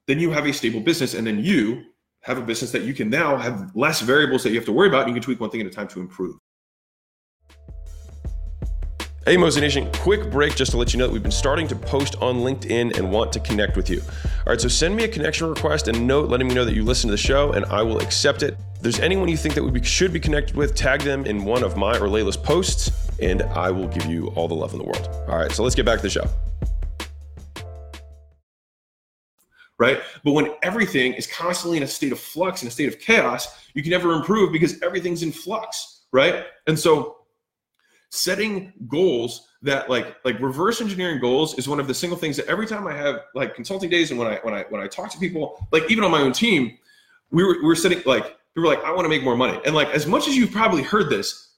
then 0.07 0.21
you 0.21 0.31
have 0.31 0.47
a 0.47 0.53
stable 0.53 0.81
business 0.81 1.15
and 1.15 1.27
then 1.27 1.43
you 1.43 1.83
have 2.21 2.37
a 2.37 2.43
business 2.43 2.71
that 2.73 2.83
you 2.83 2.93
can 2.93 3.09
now 3.09 3.39
have 3.39 3.75
less 3.75 4.03
variables 4.03 4.43
that 4.43 4.51
you 4.51 4.57
have 4.57 4.67
to 4.67 4.73
worry 4.73 4.89
about 4.89 5.07
and 5.07 5.09
you 5.09 5.15
can 5.15 5.23
tweak 5.23 5.41
one 5.41 5.49
thing 5.49 5.63
at 5.63 5.67
a 5.67 5.71
time 5.71 5.89
to 5.89 6.01
improve. 6.01 6.37
Hey, 9.29 9.37
Mozi 9.37 9.61
Nation, 9.61 9.93
quick 9.93 10.31
break 10.31 10.57
just 10.57 10.71
to 10.71 10.79
let 10.79 10.95
you 10.95 10.99
know 10.99 11.07
that 11.07 11.13
we've 11.13 11.23
been 11.23 11.31
starting 11.31 11.69
to 11.69 11.77
post 11.77 12.17
on 12.23 12.37
LinkedIn 12.37 12.97
and 12.97 13.13
want 13.13 13.31
to 13.35 13.41
connect 13.41 13.77
with 13.77 13.91
you. 13.91 14.01
All 14.01 14.45
right, 14.47 14.59
so 14.59 14.69
send 14.69 14.97
me 14.97 15.05
a 15.05 15.09
connection 15.09 15.51
request 15.51 15.87
and 15.87 16.07
note 16.07 16.31
letting 16.31 16.49
me 16.49 16.55
know 16.55 16.65
that 16.65 16.75
you 16.75 16.83
listen 16.83 17.09
to 17.09 17.13
the 17.13 17.19
show, 17.19 17.53
and 17.53 17.67
I 17.67 17.83
will 17.83 17.99
accept 17.99 18.43
it. 18.43 18.57
If 18.77 18.81
there's 18.81 19.01
anyone 19.01 19.29
you 19.29 19.37
think 19.37 19.55
that 19.57 19.63
we 19.63 19.85
should 19.85 20.15
be 20.15 20.19
connected 20.19 20.57
with, 20.57 20.75
tag 20.75 21.03
them 21.03 21.27
in 21.27 21.45
one 21.45 21.63
of 21.63 21.77
my 21.77 21.99
or 21.99 22.09
Leila's 22.09 22.39
posts, 22.39 22.91
and 23.21 23.43
I 23.43 23.71
will 23.71 23.89
give 23.89 24.07
you 24.07 24.29
all 24.29 24.49
the 24.49 24.55
love 24.55 24.73
in 24.73 24.79
the 24.79 24.85
world. 24.87 25.07
All 25.29 25.37
right, 25.37 25.53
so 25.53 25.63
let's 25.63 25.75
get 25.75 25.85
back 25.85 25.99
to 25.99 26.05
the 26.05 26.09
show. 26.09 26.25
Right? 29.79 30.01
But 30.25 30.33
when 30.33 30.55
everything 30.63 31.13
is 31.13 31.27
constantly 31.27 31.77
in 31.77 31.83
a 31.83 31.87
state 31.87 32.13
of 32.13 32.19
flux, 32.19 32.63
in 32.63 32.69
a 32.69 32.71
state 32.71 32.89
of 32.89 32.99
chaos, 32.99 33.47
you 33.75 33.83
can 33.83 33.91
never 33.91 34.15
improve 34.15 34.53
because 34.53 34.81
everything's 34.81 35.23
in 35.23 35.33
flux, 35.33 36.07
right? 36.13 36.47
And 36.67 36.79
so 36.79 37.18
setting 38.11 38.73
goals 38.89 39.49
that 39.63 39.91
like 39.91 40.17
like 40.25 40.41
reverse 40.41 40.81
engineering 40.81 41.21
goals 41.21 41.59
is 41.59 41.69
one 41.69 41.81
of 41.81 41.87
the 41.87 41.95
single 41.95 42.19
things 42.19 42.37
that 42.37 42.47
every 42.47 42.67
time 42.67 42.87
I 42.87 42.95
have 42.95 43.23
like 43.35 43.55
consulting 43.55 43.91
days 43.91 44.11
and 44.11 44.19
when 44.19 44.29
I 44.29 44.37
when 44.43 44.55
I 44.55 44.65
when 44.71 44.81
I 44.81 44.87
talk 44.87 45.11
to 45.11 45.19
people 45.19 45.67
like 45.73 45.91
even 45.91 46.05
on 46.05 46.11
my 46.11 46.21
own 46.21 46.33
team 46.33 46.79
we 47.31 47.45
were 47.45 47.55
we 47.55 47.67
were 47.67 47.75
sitting 47.75 48.03
like 48.07 48.25
people 48.55 48.69
were 48.69 48.75
like 48.75 48.85
I 48.85 48.93
want 48.93 49.05
to 49.05 49.09
make 49.09 49.23
more 49.23 49.37
money. 49.37 49.61
And 49.67 49.75
like 49.75 49.89
as 49.89 50.07
much 50.07 50.29
as 50.29 50.37
you've 50.37 50.53
probably 50.53 50.83
heard 50.83 51.11
this 51.11 51.57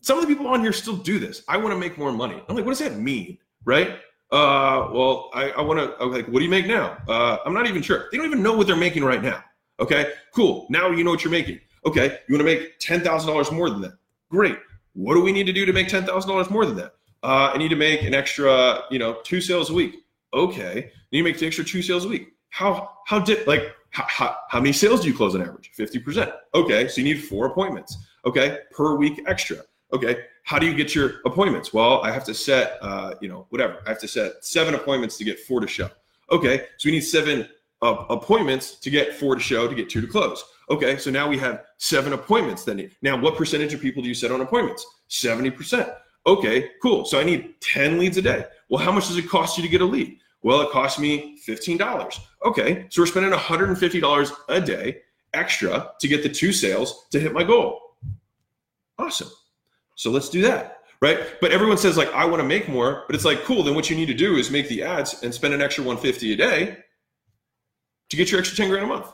some 0.00 0.18
of 0.18 0.26
the 0.26 0.32
people 0.32 0.46
on 0.46 0.60
here 0.60 0.72
still 0.72 0.96
do 0.96 1.18
this. 1.18 1.42
I 1.48 1.56
want 1.56 1.72
to 1.72 1.78
make 1.78 1.98
more 1.98 2.12
money. 2.12 2.42
I'm 2.48 2.56
like 2.56 2.64
what 2.64 2.72
does 2.72 2.80
that 2.80 2.98
mean? 2.98 3.38
Right? 3.64 3.90
Uh 4.32 4.88
well 4.92 5.30
I, 5.34 5.50
I 5.50 5.60
want 5.60 5.78
to 5.78 6.04
like 6.06 6.26
what 6.26 6.38
do 6.38 6.44
you 6.44 6.50
make 6.50 6.66
now? 6.66 6.96
Uh 7.06 7.38
I'm 7.44 7.54
not 7.54 7.68
even 7.68 7.82
sure. 7.82 8.08
They 8.10 8.16
don't 8.16 8.26
even 8.26 8.42
know 8.42 8.56
what 8.56 8.66
they're 8.66 8.76
making 8.76 9.04
right 9.04 9.22
now. 9.22 9.44
Okay? 9.78 10.14
Cool. 10.34 10.66
Now 10.70 10.90
you 10.90 11.04
know 11.04 11.10
what 11.10 11.22
you're 11.22 11.30
making. 11.30 11.60
Okay. 11.84 12.18
You 12.28 12.34
want 12.34 12.40
to 12.40 12.44
make 12.44 12.78
ten 12.80 13.02
thousand 13.02 13.30
dollars 13.30 13.52
more 13.52 13.70
than 13.70 13.82
that. 13.82 13.92
Great 14.30 14.56
what 14.96 15.14
do 15.14 15.20
we 15.20 15.30
need 15.30 15.44
to 15.46 15.52
do 15.52 15.66
to 15.66 15.72
make 15.72 15.88
$10,000 15.88 16.50
more 16.50 16.64
than 16.64 16.76
that? 16.76 16.94
Uh, 17.22 17.50
I 17.54 17.58
need 17.58 17.68
to 17.68 17.76
make 17.76 18.02
an 18.02 18.14
extra, 18.14 18.82
you 18.90 18.98
know, 18.98 19.18
two 19.24 19.40
sales 19.40 19.70
a 19.70 19.74
week. 19.74 19.96
Okay. 20.32 20.90
You 21.10 21.22
need 21.22 21.28
to 21.28 21.32
make 21.32 21.38
the 21.38 21.46
extra 21.46 21.64
two 21.64 21.82
sales 21.82 22.06
a 22.06 22.08
week. 22.08 22.28
How, 22.48 22.90
how 23.06 23.18
did, 23.18 23.46
like, 23.46 23.74
how, 23.90 24.04
how, 24.08 24.36
how 24.48 24.58
many 24.58 24.72
sales 24.72 25.02
do 25.02 25.08
you 25.08 25.14
close 25.14 25.34
on 25.34 25.42
average? 25.42 25.70
50%. 25.78 26.32
Okay. 26.54 26.88
So 26.88 27.02
you 27.02 27.14
need 27.14 27.22
four 27.22 27.46
appointments. 27.46 27.98
Okay. 28.24 28.60
Per 28.70 28.96
week 28.96 29.22
extra. 29.26 29.58
Okay. 29.92 30.24
How 30.44 30.58
do 30.58 30.66
you 30.66 30.74
get 30.74 30.94
your 30.94 31.20
appointments? 31.26 31.74
Well, 31.74 32.02
I 32.02 32.10
have 32.10 32.24
to 32.24 32.34
set, 32.34 32.78
uh, 32.80 33.14
you 33.20 33.28
know, 33.28 33.46
whatever. 33.50 33.82
I 33.86 33.90
have 33.90 34.00
to 34.00 34.08
set 34.08 34.44
seven 34.44 34.74
appointments 34.74 35.18
to 35.18 35.24
get 35.24 35.38
four 35.40 35.60
to 35.60 35.66
show. 35.66 35.90
Okay. 36.30 36.66
So 36.78 36.88
we 36.88 36.92
need 36.92 37.02
seven 37.02 37.48
uh, 37.82 38.04
appointments 38.08 38.76
to 38.76 38.90
get 38.90 39.14
four 39.14 39.34
to 39.34 39.40
show 39.40 39.68
to 39.68 39.74
get 39.74 39.90
two 39.90 40.00
to 40.00 40.06
close. 40.06 40.42
Okay, 40.68 40.96
so 40.96 41.10
now 41.10 41.28
we 41.28 41.38
have 41.38 41.64
seven 41.78 42.12
appointments. 42.12 42.64
Then 42.64 42.90
now, 43.02 43.16
what 43.16 43.36
percentage 43.36 43.72
of 43.72 43.80
people 43.80 44.02
do 44.02 44.08
you 44.08 44.14
set 44.14 44.32
on 44.32 44.40
appointments? 44.40 44.84
Seventy 45.08 45.50
percent. 45.50 45.88
Okay, 46.26 46.70
cool. 46.82 47.04
So 47.04 47.20
I 47.20 47.24
need 47.24 47.60
ten 47.60 47.98
leads 47.98 48.16
a 48.16 48.22
day. 48.22 48.46
Well, 48.68 48.82
how 48.82 48.90
much 48.90 49.06
does 49.06 49.16
it 49.16 49.28
cost 49.28 49.56
you 49.56 49.62
to 49.62 49.68
get 49.68 49.80
a 49.80 49.84
lead? 49.84 50.18
Well, 50.42 50.60
it 50.62 50.70
costs 50.70 50.98
me 50.98 51.38
fifteen 51.38 51.76
dollars. 51.76 52.18
Okay, 52.44 52.86
so 52.90 53.02
we're 53.02 53.06
spending 53.06 53.30
one 53.30 53.40
hundred 53.40 53.68
and 53.68 53.78
fifty 53.78 54.00
dollars 54.00 54.32
a 54.48 54.60
day 54.60 55.02
extra 55.34 55.92
to 56.00 56.08
get 56.08 56.22
the 56.22 56.28
two 56.28 56.52
sales 56.52 57.06
to 57.10 57.20
hit 57.20 57.32
my 57.32 57.44
goal. 57.44 57.80
Awesome. 58.98 59.30
So 59.94 60.10
let's 60.10 60.28
do 60.28 60.42
that 60.42 60.76
right? 61.00 61.40
But 61.40 61.52
everyone 61.52 61.78
says 61.78 61.96
like 61.96 62.12
I 62.12 62.24
want 62.24 62.40
to 62.42 62.48
make 62.48 62.68
more, 62.68 63.04
but 63.06 63.14
it's 63.14 63.24
like 63.24 63.44
cool. 63.44 63.62
Then 63.62 63.74
what 63.74 63.90
you 63.90 63.96
need 63.96 64.06
to 64.06 64.14
do 64.14 64.36
is 64.36 64.50
make 64.50 64.68
the 64.68 64.82
ads 64.82 65.22
and 65.22 65.32
spend 65.32 65.54
an 65.54 65.62
extra 65.62 65.84
150 65.84 66.32
a 66.32 66.36
day 66.36 66.78
to 68.08 68.16
get 68.16 68.30
your 68.30 68.40
extra 68.40 68.56
10 68.56 68.70
grand 68.70 68.84
a 68.84 68.88
month. 68.88 69.12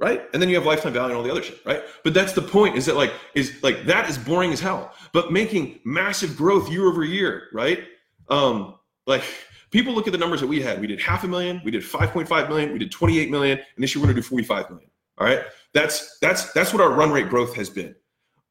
Right. 0.00 0.22
And 0.32 0.40
then 0.40 0.48
you 0.48 0.54
have 0.54 0.64
lifetime 0.64 0.94
value 0.94 1.10
and 1.10 1.18
all 1.18 1.22
the 1.22 1.30
other 1.30 1.42
shit. 1.42 1.60
Right. 1.66 1.82
But 2.04 2.14
that's 2.14 2.32
the 2.32 2.40
point 2.40 2.74
is 2.74 2.86
that 2.86 2.96
like, 2.96 3.12
is 3.34 3.62
like 3.62 3.84
that 3.84 4.08
is 4.08 4.16
boring 4.16 4.50
as 4.50 4.58
hell. 4.58 4.94
But 5.12 5.30
making 5.30 5.78
massive 5.84 6.38
growth 6.38 6.70
year 6.70 6.86
over 6.86 7.04
year. 7.04 7.48
Right. 7.52 7.84
Um, 8.30 8.76
like 9.06 9.22
people 9.70 9.92
look 9.92 10.06
at 10.06 10.12
the 10.12 10.18
numbers 10.18 10.40
that 10.40 10.46
we 10.46 10.62
had. 10.62 10.80
We 10.80 10.86
did 10.86 11.00
half 11.00 11.22
a 11.24 11.28
million, 11.28 11.60
we 11.64 11.70
did 11.70 11.82
5.5 11.82 12.48
million, 12.48 12.72
we 12.72 12.78
did 12.78 12.90
28 12.90 13.30
million, 13.30 13.58
and 13.58 13.82
this 13.82 13.94
year 13.94 14.02
we're 14.02 14.06
gonna 14.06 14.20
do 14.20 14.26
45 14.26 14.70
million. 14.70 14.90
All 15.18 15.26
right. 15.26 15.42
That's 15.74 16.18
that's 16.20 16.50
that's 16.54 16.72
what 16.72 16.80
our 16.80 16.90
run 16.92 17.12
rate 17.12 17.28
growth 17.28 17.54
has 17.54 17.68
been. 17.68 17.94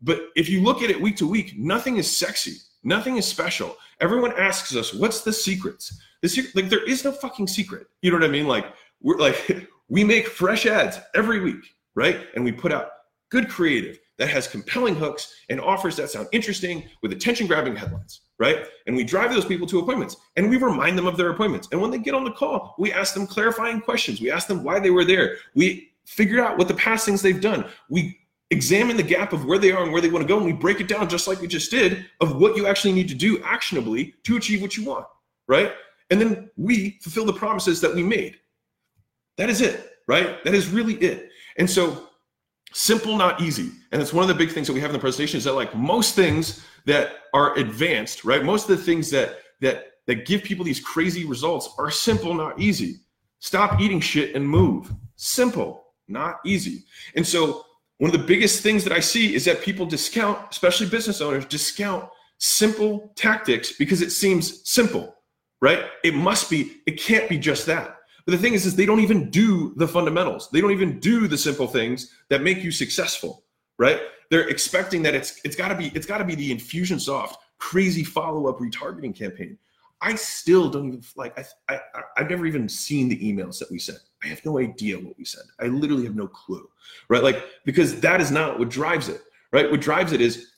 But 0.04 0.28
if 0.36 0.50
you 0.50 0.62
look 0.62 0.84
at 0.84 0.92
it 0.92 1.02
week 1.02 1.18
to 1.18 1.28
week, 1.28 1.58
nothing 1.58 1.98
is 1.98 2.16
sexy. 2.16 2.58
Nothing 2.84 3.18
is 3.18 3.26
special. 3.26 3.76
Everyone 4.00 4.34
asks 4.38 4.76
us, 4.76 4.94
what's 4.94 5.22
the 5.22 5.34
secrets? 5.34 6.00
The 6.22 6.30
secret, 6.30 6.56
like 6.56 6.70
there 6.70 6.88
is 6.88 7.04
no 7.04 7.12
fucking 7.12 7.48
secret. 7.48 7.88
You 8.02 8.12
know 8.12 8.18
what 8.18 8.24
I 8.24 8.32
mean? 8.32 8.48
Like 8.48 8.68
we're 9.02 9.18
like 9.18 9.68
we 9.90 10.04
make 10.04 10.28
fresh 10.28 10.66
ads 10.66 11.00
every 11.16 11.40
week, 11.40 11.74
right? 11.96 12.28
And 12.36 12.44
we 12.44 12.52
put 12.52 12.72
out 12.72 12.92
good 13.30 13.50
creative 13.50 14.00
that 14.18 14.30
has 14.30 14.48
compelling 14.48 14.96
hooks 14.96 15.34
and 15.50 15.62
offers 15.62 15.96
that 15.96 16.10
sound 16.10 16.28
interesting 16.32 16.84
with 17.02 17.14
attention 17.14 17.48
grabbing 17.48 17.76
headlines, 17.76 18.22
right? 18.38 18.66
And 18.86 18.96
we 18.96 19.04
drive 19.04 19.32
those 19.32 19.46
people 19.46 19.66
to 19.68 19.80
appointments 19.80 20.18
and 20.36 20.50
we 20.50 20.58
remind 20.58 20.98
them 20.98 21.08
of 21.08 21.18
their 21.18 21.30
appointments. 21.30 21.70
And 21.72 21.82
when 21.82 21.90
they 21.90 22.00
get 22.00 22.14
on 22.14 22.26
the 22.26 22.32
call, 22.32 22.76
we 22.78 22.92
ask 22.92 23.14
them 23.14 23.26
clarifying 23.26 23.82
questions. 23.82 24.20
We 24.20 24.30
ask 24.30 24.48
them 24.48 24.64
why 24.64 24.80
they 24.80 24.90
were 24.90 25.06
there. 25.06 25.38
We 25.56 25.92
figure 26.06 26.44
out 26.44 26.58
what 26.58 26.68
the 26.68 26.74
past 26.74 27.06
things 27.06 27.22
they've 27.22 27.40
done. 27.40 27.66
We 27.90 28.20
examine 28.52 28.98
the 28.98 29.04
gap 29.04 29.32
of 29.32 29.46
where 29.46 29.60
they 29.60 29.72
are 29.72 29.84
and 29.84 29.92
where 29.92 30.02
they 30.02 30.10
want 30.10 30.24
to 30.24 30.28
go 30.28 30.38
and 30.38 30.46
we 30.46 30.54
break 30.54 30.82
it 30.82 30.88
down 30.88 31.08
just 31.08 31.28
like 31.28 31.40
we 31.40 31.48
just 31.48 31.72
did 31.72 32.06
of 32.20 32.38
what 32.38 32.58
you 32.58 32.66
actually 32.66 32.92
need 32.92 33.08
to 33.08 33.16
do 33.16 33.42
actionably 33.44 34.16
to 34.24 34.38
achieve 34.38 34.62
what 34.62 34.76
you 34.76 34.84
want 34.84 35.06
right 35.48 35.74
and 36.10 36.20
then 36.20 36.50
we 36.58 36.98
fulfill 37.02 37.26
the 37.26 37.34
promises 37.34 37.80
that 37.80 37.94
we 37.94 38.02
made 38.02 38.38
that 39.40 39.50
is 39.50 39.62
it 39.62 39.90
right? 40.10 40.44
That 40.44 40.56
is 40.56 40.70
really 40.70 40.96
it. 40.96 41.30
And 41.58 41.70
so 41.70 42.10
simple 42.74 43.16
not 43.16 43.40
easy. 43.42 43.70
And 43.92 44.02
it's 44.02 44.12
one 44.12 44.24
of 44.24 44.28
the 44.28 44.34
big 44.34 44.52
things 44.52 44.66
that 44.66 44.74
we 44.74 44.82
have 44.82 44.90
in 44.90 44.94
the 44.94 45.00
presentation 45.00 45.38
is 45.38 45.44
that 45.44 45.54
like 45.54 45.76
most 45.76 46.16
things 46.16 46.66
that 46.86 47.12
are 47.34 47.56
advanced 47.58 48.26
right? 48.26 48.44
Most 48.44 48.68
of 48.70 48.76
the 48.76 48.84
things 48.84 49.12
that 49.12 49.38
that 49.62 49.86
that 50.08 50.26
give 50.26 50.42
people 50.44 50.66
these 50.66 50.80
crazy 50.80 51.26
results 51.26 51.70
are 51.78 51.92
simple 51.92 52.34
not 52.34 52.60
easy. 52.60 53.02
Stop 53.40 53.80
eating 53.80 54.02
shit 54.02 54.36
and 54.36 54.48
move. 54.48 54.92
Simple 55.16 55.86
not 56.08 56.40
easy. 56.44 56.84
And 57.16 57.26
so 57.26 57.66
one 58.00 58.12
of 58.12 58.20
the 58.20 58.26
biggest 58.26 58.64
things 58.64 58.84
that 58.86 58.94
I 58.94 59.00
see 59.00 59.36
is 59.36 59.46
that 59.46 59.62
people 59.62 59.86
discount, 59.86 60.40
especially 60.50 60.88
business 60.88 61.22
owners, 61.22 61.46
discount 61.46 62.10
simple 62.40 63.14
tactics 63.16 63.74
because 63.74 64.02
it 64.02 64.10
seems 64.10 64.68
simple, 64.68 65.16
right? 65.62 65.86
It 66.04 66.16
must 66.16 66.50
be, 66.50 66.78
it 66.88 67.00
can't 67.00 67.30
be 67.30 67.38
just 67.38 67.68
that. 67.68 67.99
But 68.30 68.36
the 68.36 68.44
thing 68.44 68.54
is, 68.54 68.68
is 68.68 68.76
they 68.76 68.86
don't 68.86 69.00
even 69.00 69.32
do 69.32 69.74
the 69.76 69.88
fundamentals. 69.88 70.52
They 70.52 70.62
don't 70.62 70.70
even 70.70 71.00
do 71.00 71.28
the 71.28 71.36
simple 71.36 71.66
things 71.66 72.14
that 72.30 72.44
make 72.44 72.64
you 72.64 72.70
successful, 72.70 73.44
right? 73.80 74.02
They're 74.30 74.48
expecting 74.50 75.02
that 75.02 75.16
it's 75.16 75.42
it's 75.44 75.56
gotta 75.56 75.74
be, 75.74 75.88
it's 75.96 76.06
gotta 76.06 76.24
be 76.24 76.36
the 76.36 76.56
Infusionsoft 76.56 77.38
crazy 77.58 78.04
follow-up 78.04 78.60
retargeting 78.60 79.16
campaign. 79.16 79.58
I 80.00 80.14
still 80.14 80.70
don't 80.70 80.90
even 80.90 81.02
like 81.16 81.40
I, 81.40 81.74
I 81.74 81.80
I've 82.18 82.30
never 82.30 82.46
even 82.46 82.70
seen 82.70 83.10
the 83.10 83.18
emails 83.18 83.58
that 83.58 83.72
we 83.72 83.80
sent. 83.80 83.98
I 84.24 84.28
have 84.28 84.46
no 84.46 84.60
idea 84.60 85.00
what 85.00 85.18
we 85.18 85.26
sent. 85.26 85.48
I 85.60 85.66
literally 85.66 86.04
have 86.04 86.16
no 86.16 86.28
clue. 86.28 86.70
Right? 87.08 87.24
Like 87.24 87.44
because 87.66 88.00
that 88.02 88.22
is 88.22 88.30
not 88.30 88.60
what 88.60 88.70
drives 88.70 89.10
it. 89.10 89.24
Right? 89.52 89.72
What 89.72 89.82
drives 89.82 90.12
it 90.12 90.22
is 90.22 90.52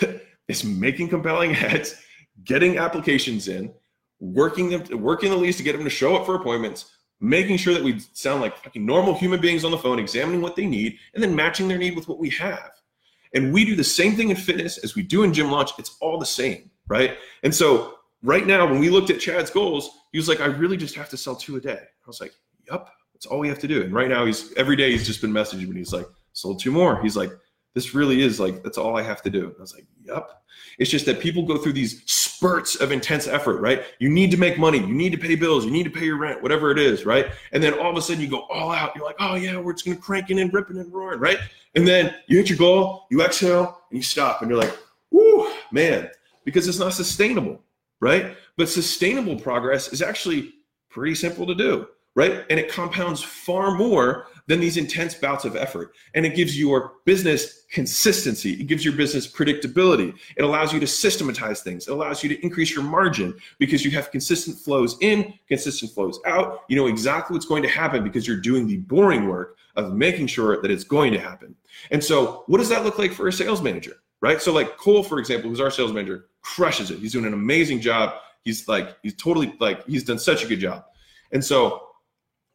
it's 0.46 0.62
making 0.62 1.08
compelling 1.08 1.54
ads, 1.56 1.96
getting 2.44 2.76
applications 2.76 3.48
in, 3.48 3.72
working 4.20 4.68
them 4.68 5.00
working 5.00 5.30
the 5.30 5.36
leads 5.38 5.56
to 5.56 5.62
get 5.62 5.72
them 5.72 5.84
to 5.84 5.90
show 5.90 6.16
up 6.16 6.26
for 6.26 6.34
appointments, 6.34 6.90
making 7.20 7.56
sure 7.56 7.74
that 7.74 7.82
we 7.82 8.00
sound 8.12 8.40
like 8.40 8.56
fucking 8.58 8.84
normal 8.84 9.14
human 9.14 9.40
beings 9.40 9.64
on 9.64 9.70
the 9.70 9.78
phone, 9.78 9.98
examining 9.98 10.40
what 10.40 10.56
they 10.56 10.66
need, 10.66 10.98
and 11.14 11.22
then 11.22 11.34
matching 11.34 11.68
their 11.68 11.78
need 11.78 11.96
with 11.96 12.08
what 12.08 12.18
we 12.18 12.30
have. 12.30 12.70
And 13.34 13.52
we 13.52 13.64
do 13.64 13.74
the 13.74 13.84
same 13.84 14.14
thing 14.14 14.30
in 14.30 14.36
fitness 14.36 14.78
as 14.78 14.94
we 14.94 15.02
do 15.02 15.24
in 15.24 15.32
gym 15.32 15.50
launch. 15.50 15.72
It's 15.78 15.96
all 16.00 16.18
the 16.18 16.26
same, 16.26 16.70
right? 16.86 17.16
And 17.42 17.54
so 17.54 17.94
right 18.22 18.46
now, 18.46 18.66
when 18.66 18.78
we 18.78 18.90
looked 18.90 19.10
at 19.10 19.20
Chad's 19.20 19.50
goals, 19.50 19.90
he 20.12 20.18
was 20.18 20.28
like, 20.28 20.40
I 20.40 20.46
really 20.46 20.76
just 20.76 20.94
have 20.94 21.08
to 21.10 21.16
sell 21.16 21.34
two 21.34 21.56
a 21.56 21.60
day. 21.60 21.80
I 21.80 22.06
was 22.06 22.20
like, 22.20 22.32
Yep, 22.70 22.88
that's 23.12 23.26
all 23.26 23.38
we 23.38 23.48
have 23.48 23.58
to 23.60 23.68
do. 23.68 23.82
And 23.82 23.92
right 23.92 24.08
now, 24.08 24.24
he's 24.24 24.52
every 24.54 24.76
day 24.76 24.90
he's 24.92 25.06
just 25.06 25.20
been 25.20 25.32
messaging 25.32 25.68
me. 25.68 25.78
He's 25.78 25.92
like, 25.92 26.06
sold 26.32 26.60
two 26.60 26.72
more. 26.72 27.02
He's 27.02 27.16
like, 27.16 27.30
this 27.74 27.94
really 27.94 28.22
is 28.22 28.38
like 28.38 28.62
that's 28.62 28.78
all 28.78 28.96
I 28.96 29.02
have 29.02 29.22
to 29.22 29.30
do. 29.30 29.54
I 29.58 29.60
was 29.60 29.74
like, 29.74 29.86
yep. 30.04 30.30
It's 30.78 30.90
just 30.90 31.06
that 31.06 31.20
people 31.20 31.42
go 31.44 31.58
through 31.58 31.72
these 31.72 32.02
spurts 32.44 32.74
of 32.76 32.92
intense 32.92 33.26
effort, 33.26 33.60
right? 33.60 33.84
You 33.98 34.10
need 34.10 34.30
to 34.32 34.36
make 34.36 34.58
money, 34.58 34.78
you 34.78 34.94
need 34.94 35.12
to 35.12 35.18
pay 35.18 35.34
bills, 35.34 35.64
you 35.64 35.70
need 35.70 35.84
to 35.84 35.90
pay 35.90 36.04
your 36.04 36.18
rent, 36.18 36.42
whatever 36.42 36.70
it 36.70 36.78
is, 36.78 37.06
right? 37.06 37.28
And 37.52 37.62
then 37.62 37.72
all 37.78 37.90
of 37.90 37.96
a 37.96 38.02
sudden 38.02 38.20
you 38.20 38.28
go 38.28 38.40
all 38.50 38.70
out. 38.70 38.94
You're 38.94 39.04
like, 39.04 39.16
oh 39.18 39.34
yeah, 39.34 39.58
we're 39.58 39.72
just 39.72 39.86
gonna 39.86 39.96
cranking 39.96 40.38
and 40.38 40.52
ripping 40.52 40.76
and 40.76 40.92
roaring, 40.92 41.20
right? 41.20 41.38
And 41.74 41.88
then 41.88 42.14
you 42.26 42.36
hit 42.36 42.50
your 42.50 42.58
goal, 42.58 43.06
you 43.10 43.22
exhale, 43.22 43.80
and 43.90 43.98
you 43.98 44.02
stop, 44.02 44.42
and 44.42 44.50
you're 44.50 44.60
like, 44.60 44.76
whoo, 45.10 45.50
man, 45.72 46.10
because 46.44 46.68
it's 46.68 46.78
not 46.78 46.92
sustainable 46.92 47.60
right? 48.04 48.36
But 48.58 48.68
sustainable 48.68 49.36
progress 49.36 49.92
is 49.92 50.02
actually 50.02 50.52
pretty 50.90 51.14
simple 51.14 51.46
to 51.46 51.54
do, 51.54 51.88
right? 52.14 52.44
And 52.50 52.60
it 52.60 52.70
compounds 52.70 53.22
far 53.22 53.72
more 53.72 54.26
than 54.46 54.60
these 54.60 54.76
intense 54.76 55.14
bouts 55.14 55.44
of 55.44 55.56
effort. 55.56 55.94
And 56.14 56.26
it 56.26 56.36
gives 56.36 56.58
your 56.58 56.92
business 57.04 57.64
consistency. 57.70 58.52
It 58.52 58.64
gives 58.64 58.84
your 58.84 58.94
business 58.94 59.26
predictability. 59.30 60.14
It 60.36 60.42
allows 60.42 60.72
you 60.72 60.80
to 60.80 60.86
systematize 60.86 61.62
things. 61.62 61.88
It 61.88 61.92
allows 61.92 62.22
you 62.22 62.28
to 62.28 62.42
increase 62.44 62.74
your 62.74 62.84
margin 62.84 63.34
because 63.58 63.84
you 63.84 63.90
have 63.92 64.10
consistent 64.10 64.58
flows 64.58 64.96
in, 65.00 65.34
consistent 65.48 65.92
flows 65.92 66.20
out. 66.26 66.60
You 66.68 66.76
know 66.76 66.86
exactly 66.86 67.34
what's 67.34 67.46
going 67.46 67.62
to 67.62 67.68
happen 67.68 68.04
because 68.04 68.28
you're 68.28 68.40
doing 68.40 68.66
the 68.66 68.78
boring 68.78 69.28
work 69.28 69.56
of 69.76 69.94
making 69.94 70.26
sure 70.26 70.60
that 70.62 70.70
it's 70.70 70.84
going 70.84 71.12
to 71.12 71.18
happen. 71.18 71.54
And 71.90 72.04
so, 72.04 72.44
what 72.46 72.58
does 72.58 72.68
that 72.68 72.84
look 72.84 72.98
like 72.98 73.12
for 73.12 73.26
a 73.26 73.32
sales 73.32 73.60
manager? 73.60 73.96
right? 74.24 74.40
So 74.40 74.54
like 74.54 74.78
Cole, 74.78 75.02
for 75.02 75.18
example, 75.18 75.50
who's 75.50 75.60
our 75.60 75.70
sales 75.70 75.92
manager, 75.92 76.28
crushes 76.40 76.90
it. 76.90 76.98
He's 76.98 77.12
doing 77.12 77.26
an 77.26 77.34
amazing 77.34 77.80
job. 77.80 78.14
He's 78.40 78.66
like, 78.66 78.96
he's 79.02 79.14
totally 79.16 79.54
like, 79.60 79.84
he's 79.86 80.02
done 80.02 80.18
such 80.18 80.42
a 80.42 80.46
good 80.46 80.60
job. 80.60 80.86
And 81.32 81.44
so 81.44 81.88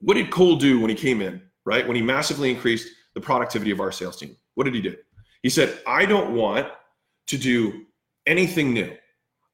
what 0.02 0.16
did 0.16 0.32
Cole 0.32 0.56
do 0.56 0.80
when 0.80 0.90
he 0.90 0.96
came 0.96 1.22
in, 1.22 1.42
right? 1.66 1.86
When 1.86 1.96
he 1.96 2.02
massively 2.02 2.50
increased 2.50 2.88
the 3.14 3.22
productivity 3.22 3.72
of 3.72 3.80
our 3.80 3.92
sales 3.92 4.18
team? 4.18 4.36
What 4.56 4.64
did 4.64 4.76
he 4.76 4.82
do? 4.82 4.96
He 5.44 5.50
said, 5.50 5.80
I 5.88 6.06
don't 6.06 6.34
want 6.34 6.68
to 7.28 7.38
do 7.38 7.86
anything 8.26 8.74
new. 8.74 8.92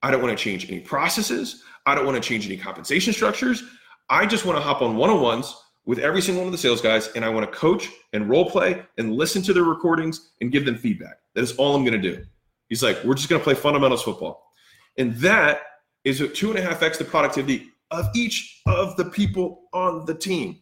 I 0.01 0.11
don't 0.11 0.21
want 0.21 0.37
to 0.37 0.43
change 0.43 0.69
any 0.69 0.79
processes. 0.79 1.63
I 1.85 1.95
don't 1.95 2.05
want 2.05 2.21
to 2.21 2.27
change 2.27 2.45
any 2.45 2.57
compensation 2.57 3.13
structures. 3.13 3.63
I 4.09 4.25
just 4.25 4.45
want 4.45 4.57
to 4.57 4.61
hop 4.61 4.81
on 4.81 4.95
one 4.95 5.09
on 5.09 5.21
ones 5.21 5.55
with 5.85 5.99
every 5.99 6.21
single 6.21 6.43
one 6.43 6.47
of 6.47 6.51
the 6.51 6.57
sales 6.57 6.81
guys 6.81 7.09
and 7.15 7.23
I 7.23 7.29
want 7.29 7.51
to 7.51 7.57
coach 7.57 7.89
and 8.13 8.29
role 8.29 8.49
play 8.49 8.83
and 8.97 9.13
listen 9.13 9.41
to 9.43 9.53
their 9.53 9.63
recordings 9.63 10.31
and 10.41 10.51
give 10.51 10.65
them 10.65 10.77
feedback. 10.77 11.17
That 11.33 11.43
is 11.43 11.55
all 11.57 11.75
I'm 11.75 11.83
going 11.83 11.99
to 11.99 12.15
do. 12.15 12.23
He's 12.69 12.81
like, 12.81 13.03
we're 13.03 13.13
just 13.13 13.29
going 13.29 13.39
to 13.39 13.43
play 13.43 13.53
fundamentals 13.53 14.03
football. 14.03 14.51
And 14.97 15.15
that 15.17 15.61
is 16.03 16.23
two 16.33 16.49
and 16.49 16.59
a 16.59 16.61
half 16.61 16.81
X 16.81 16.97
the 16.97 17.03
productivity 17.03 17.69
of 17.91 18.09
each 18.15 18.61
of 18.65 18.95
the 18.97 19.05
people 19.05 19.63
on 19.73 20.05
the 20.05 20.13
team. 20.13 20.61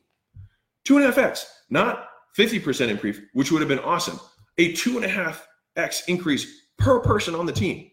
Two 0.86 0.98
and 0.98 1.06
a 1.06 1.08
half 1.08 1.18
X, 1.18 1.46
not 1.70 2.08
50% 2.38 2.89
increase, 2.89 3.20
which 3.34 3.51
would 3.51 3.62
have 3.62 3.70
been 3.70 3.80
awesome. 3.80 4.20
A 4.58 4.74
two 4.74 4.98
and 4.98 5.06
a 5.06 5.10
half 5.10 5.48
X 5.75 6.03
increase 6.08 6.46
per 6.77 7.00
person 7.00 7.36
on 7.36 7.46
the 7.46 7.51
team. 7.51 7.89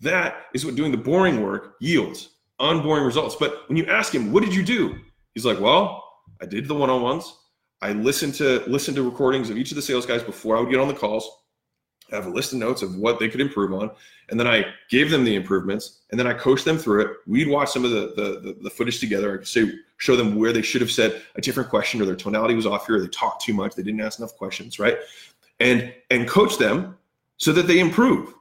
That 0.00 0.46
is 0.54 0.64
what 0.66 0.74
doing 0.74 0.90
the 0.90 0.98
boring 0.98 1.42
work 1.42 1.76
yields 1.80 2.30
on 2.58 2.82
boring 2.82 3.04
results. 3.04 3.36
But 3.38 3.68
when 3.68 3.76
you 3.76 3.86
ask 3.86 4.14
him, 4.14 4.32
what 4.32 4.42
did 4.42 4.54
you 4.54 4.62
do? 4.62 4.98
He's 5.34 5.46
like, 5.46 5.60
well, 5.60 6.02
I 6.40 6.46
did 6.46 6.68
the 6.68 6.74
one-on-ones. 6.74 7.34
I 7.82 7.92
listened 7.92 8.34
to 8.36 8.62
listen 8.66 8.94
to 8.94 9.02
recordings 9.02 9.50
of 9.50 9.56
each 9.56 9.70
of 9.70 9.76
the 9.76 9.82
sales 9.82 10.06
guys 10.06 10.22
before 10.22 10.56
I 10.56 10.60
would 10.60 10.70
get 10.70 10.80
on 10.80 10.88
the 10.88 10.94
calls. 10.94 11.30
Have 12.10 12.26
a 12.26 12.30
list 12.30 12.52
of 12.52 12.58
notes 12.58 12.82
of 12.82 12.96
what 12.96 13.18
they 13.18 13.28
could 13.28 13.40
improve 13.40 13.72
on, 13.72 13.90
and 14.28 14.38
then 14.38 14.46
I 14.46 14.66
gave 14.88 15.10
them 15.10 15.24
the 15.24 15.34
improvements, 15.34 16.00
and 16.10 16.18
then 16.18 16.26
I 16.26 16.34
coached 16.34 16.64
them 16.64 16.78
through 16.78 17.02
it. 17.02 17.10
We'd 17.26 17.48
watch 17.48 17.70
some 17.70 17.84
of 17.84 17.90
the 17.90 18.12
the, 18.16 18.40
the, 18.40 18.56
the 18.62 18.70
footage 18.70 19.00
together. 19.00 19.34
I 19.34 19.38
could 19.38 19.48
say 19.48 19.72
show 19.98 20.14
them 20.14 20.36
where 20.36 20.52
they 20.52 20.62
should 20.62 20.80
have 20.80 20.90
said 20.90 21.22
a 21.34 21.40
different 21.40 21.68
question, 21.68 22.00
or 22.00 22.04
their 22.04 22.16
tonality 22.16 22.54
was 22.54 22.66
off 22.66 22.86
here, 22.86 22.96
or 22.96 23.00
they 23.00 23.08
talked 23.08 23.42
too 23.42 23.54
much, 23.54 23.74
they 23.74 23.82
didn't 23.82 24.00
ask 24.00 24.18
enough 24.18 24.36
questions, 24.36 24.78
right? 24.78 24.98
And 25.60 25.92
and 26.10 26.28
coach 26.28 26.58
them 26.58 26.96
so 27.38 27.52
that 27.52 27.66
they 27.66 27.80
improve. 27.80 28.34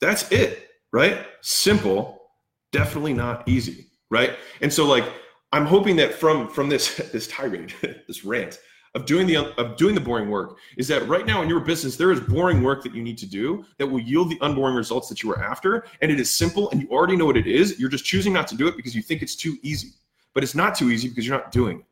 That's 0.00 0.30
it, 0.30 0.70
right? 0.92 1.26
Simple, 1.40 2.22
definitely 2.70 3.14
not 3.14 3.48
easy, 3.48 3.86
right? 4.10 4.36
And 4.60 4.72
so 4.72 4.86
like 4.86 5.04
I'm 5.52 5.64
hoping 5.64 5.96
that 5.96 6.14
from 6.14 6.48
from 6.48 6.68
this 6.68 6.96
this 7.12 7.26
tirade, 7.28 7.72
this 8.06 8.24
rant 8.24 8.60
of 8.94 9.06
doing 9.06 9.26
the 9.26 9.36
of 9.58 9.76
doing 9.76 9.94
the 9.94 10.00
boring 10.00 10.30
work 10.30 10.58
is 10.76 10.88
that 10.88 11.06
right 11.08 11.26
now 11.26 11.42
in 11.42 11.48
your 11.48 11.60
business 11.60 11.96
there 11.96 12.12
is 12.12 12.20
boring 12.20 12.62
work 12.62 12.82
that 12.82 12.94
you 12.94 13.02
need 13.02 13.18
to 13.18 13.26
do 13.26 13.64
that 13.78 13.86
will 13.86 14.00
yield 14.00 14.30
the 14.30 14.38
unboring 14.40 14.74
results 14.74 15.08
that 15.08 15.22
you 15.22 15.30
are 15.30 15.42
after, 15.42 15.84
and 16.00 16.10
it 16.10 16.20
is 16.20 16.30
simple 16.30 16.70
and 16.70 16.82
you 16.82 16.88
already 16.88 17.16
know 17.16 17.26
what 17.26 17.36
it 17.36 17.46
is. 17.46 17.78
You're 17.78 17.90
just 17.90 18.04
choosing 18.04 18.32
not 18.32 18.48
to 18.48 18.56
do 18.56 18.68
it 18.68 18.76
because 18.76 18.94
you 18.94 19.02
think 19.02 19.22
it's 19.22 19.36
too 19.36 19.56
easy, 19.62 19.90
but 20.34 20.42
it's 20.42 20.54
not 20.54 20.74
too 20.74 20.90
easy 20.90 21.08
because 21.08 21.26
you're 21.26 21.36
not 21.36 21.52
doing 21.52 21.80
it 21.80 21.86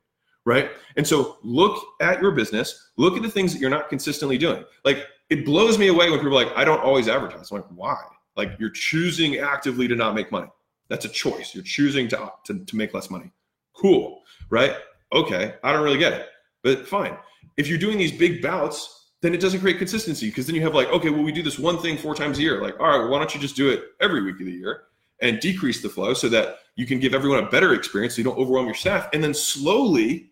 right? 0.44 0.70
And 0.96 1.06
so 1.06 1.38
look 1.42 1.82
at 2.00 2.20
your 2.20 2.30
business, 2.30 2.90
look 2.96 3.16
at 3.16 3.22
the 3.22 3.30
things 3.30 3.52
that 3.52 3.60
you're 3.60 3.70
not 3.70 3.88
consistently 3.88 4.38
doing. 4.38 4.64
Like 4.84 5.06
it 5.30 5.44
blows 5.44 5.78
me 5.78 5.88
away 5.88 6.10
when 6.10 6.18
people 6.18 6.38
are 6.38 6.44
like, 6.44 6.56
I 6.56 6.64
don't 6.64 6.80
always 6.80 7.08
advertise. 7.08 7.50
I'm 7.50 7.58
like, 7.58 7.66
why? 7.70 7.96
Like 8.36 8.52
you're 8.58 8.70
choosing 8.70 9.36
actively 9.36 9.88
to 9.88 9.96
not 9.96 10.14
make 10.14 10.30
money. 10.30 10.48
That's 10.88 11.04
a 11.04 11.08
choice. 11.08 11.54
You're 11.54 11.64
choosing 11.64 12.08
to, 12.08 12.32
to, 12.44 12.64
to 12.64 12.76
make 12.76 12.92
less 12.92 13.10
money. 13.10 13.32
Cool, 13.74 14.22
right? 14.50 14.76
Okay, 15.12 15.54
I 15.62 15.72
don't 15.72 15.82
really 15.82 15.98
get 15.98 16.12
it, 16.12 16.28
but 16.64 16.88
fine. 16.88 17.16
If 17.56 17.68
you're 17.68 17.78
doing 17.78 17.98
these 17.98 18.10
big 18.10 18.42
bouts, 18.42 19.10
then 19.20 19.32
it 19.32 19.40
doesn't 19.40 19.60
create 19.60 19.78
consistency 19.78 20.28
because 20.28 20.46
then 20.46 20.56
you 20.56 20.62
have 20.62 20.74
like, 20.74 20.88
okay, 20.88 21.10
well, 21.10 21.22
we 21.22 21.30
do 21.30 21.42
this 21.42 21.58
one 21.58 21.78
thing 21.78 21.96
four 21.96 22.14
times 22.14 22.38
a 22.38 22.42
year. 22.42 22.60
Like, 22.60 22.80
all 22.80 22.88
right, 22.88 22.98
well, 22.98 23.10
why 23.10 23.18
don't 23.18 23.32
you 23.34 23.40
just 23.40 23.54
do 23.54 23.70
it 23.70 23.84
every 24.00 24.22
week 24.22 24.40
of 24.40 24.46
the 24.46 24.52
year 24.52 24.82
and 25.22 25.38
decrease 25.38 25.80
the 25.80 25.88
flow 25.88 26.12
so 26.14 26.28
that 26.30 26.56
you 26.74 26.86
can 26.86 26.98
give 26.98 27.14
everyone 27.14 27.44
a 27.44 27.48
better 27.48 27.74
experience 27.74 28.14
so 28.14 28.18
you 28.18 28.24
don't 28.24 28.38
overwhelm 28.38 28.66
your 28.66 28.74
staff 28.74 29.08
and 29.12 29.22
then 29.22 29.32
slowly 29.32 30.30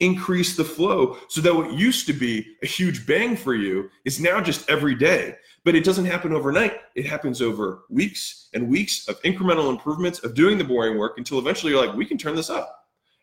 increase 0.00 0.56
the 0.56 0.64
flow 0.64 1.16
so 1.28 1.40
that 1.40 1.54
what 1.54 1.72
used 1.72 2.06
to 2.06 2.12
be 2.12 2.46
a 2.62 2.66
huge 2.66 3.06
bang 3.06 3.36
for 3.36 3.54
you 3.54 3.90
is 4.04 4.20
now 4.20 4.40
just 4.40 4.68
every 4.68 4.94
day. 4.94 5.36
But 5.64 5.74
it 5.74 5.84
doesn't 5.84 6.04
happen 6.04 6.32
overnight. 6.32 6.74
It 6.94 7.06
happens 7.06 7.42
over 7.42 7.84
weeks 7.90 8.48
and 8.54 8.68
weeks 8.68 9.08
of 9.08 9.20
incremental 9.22 9.70
improvements 9.70 10.20
of 10.20 10.34
doing 10.34 10.58
the 10.58 10.64
boring 10.64 10.96
work 10.96 11.18
until 11.18 11.38
eventually 11.38 11.72
you're 11.72 11.84
like, 11.84 11.96
we 11.96 12.06
can 12.06 12.18
turn 12.18 12.36
this 12.36 12.50
up. 12.50 12.75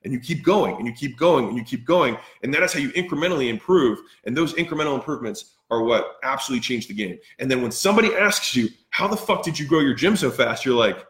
And 0.03 0.11
you 0.11 0.19
keep 0.19 0.43
going 0.43 0.75
and 0.75 0.85
you 0.85 0.93
keep 0.93 1.17
going 1.17 1.47
and 1.47 1.57
you 1.57 1.63
keep 1.63 1.85
going. 1.85 2.17
And 2.43 2.53
that 2.53 2.61
is 2.63 2.73
how 2.73 2.79
you 2.79 2.89
incrementally 2.91 3.49
improve. 3.49 3.99
And 4.25 4.35
those 4.35 4.53
incremental 4.55 4.95
improvements 4.95 5.55
are 5.71 5.81
what 5.81 6.17
absolutely 6.23 6.61
change 6.61 6.87
the 6.87 6.93
game. 6.93 7.17
And 7.39 7.49
then 7.49 7.61
when 7.61 7.71
somebody 7.71 8.13
asks 8.13 8.55
you, 8.55 8.69
how 8.89 9.07
the 9.07 9.17
fuck 9.17 9.43
did 9.43 9.57
you 9.57 9.65
grow 9.65 9.79
your 9.79 9.93
gym 9.93 10.15
so 10.15 10.29
fast? 10.29 10.65
You're 10.65 10.75
like, 10.75 11.05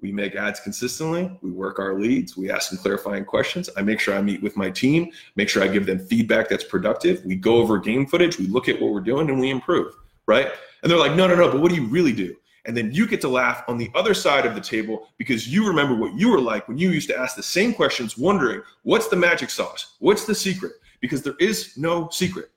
we 0.00 0.12
make 0.12 0.34
ads 0.34 0.60
consistently. 0.60 1.30
We 1.42 1.50
work 1.50 1.78
our 1.78 1.94
leads. 1.94 2.36
We 2.36 2.50
ask 2.50 2.70
them 2.70 2.78
clarifying 2.78 3.24
questions. 3.24 3.68
I 3.76 3.82
make 3.82 4.00
sure 4.00 4.14
I 4.14 4.22
meet 4.22 4.42
with 4.42 4.56
my 4.56 4.70
team, 4.70 5.10
make 5.36 5.48
sure 5.48 5.62
I 5.62 5.68
give 5.68 5.86
them 5.86 5.98
feedback 5.98 6.48
that's 6.48 6.64
productive. 6.64 7.24
We 7.24 7.36
go 7.36 7.56
over 7.56 7.78
game 7.78 8.06
footage. 8.06 8.38
We 8.38 8.46
look 8.46 8.68
at 8.68 8.80
what 8.80 8.92
we're 8.92 9.00
doing 9.00 9.28
and 9.28 9.38
we 9.38 9.50
improve, 9.50 9.94
right? 10.26 10.48
And 10.82 10.90
they're 10.90 10.98
like, 10.98 11.14
no, 11.14 11.26
no, 11.26 11.34
no, 11.34 11.50
but 11.50 11.60
what 11.60 11.70
do 11.70 11.76
you 11.76 11.86
really 11.86 12.12
do? 12.12 12.34
And 12.66 12.76
then 12.76 12.92
you 12.92 13.06
get 13.06 13.20
to 13.22 13.28
laugh 13.28 13.64
on 13.68 13.78
the 13.78 13.90
other 13.94 14.12
side 14.12 14.44
of 14.44 14.54
the 14.54 14.60
table 14.60 15.08
because 15.16 15.48
you 15.48 15.66
remember 15.66 15.94
what 15.94 16.14
you 16.14 16.30
were 16.30 16.40
like 16.40 16.68
when 16.68 16.76
you 16.78 16.90
used 16.90 17.08
to 17.08 17.18
ask 17.18 17.34
the 17.34 17.42
same 17.42 17.72
questions, 17.72 18.18
wondering, 18.18 18.62
what's 18.82 19.08
the 19.08 19.16
magic 19.16 19.50
sauce? 19.50 19.96
What's 19.98 20.26
the 20.26 20.34
secret? 20.34 20.72
Because 21.00 21.22
there 21.22 21.36
is 21.40 21.76
no 21.78 22.08
secret. 22.10 22.50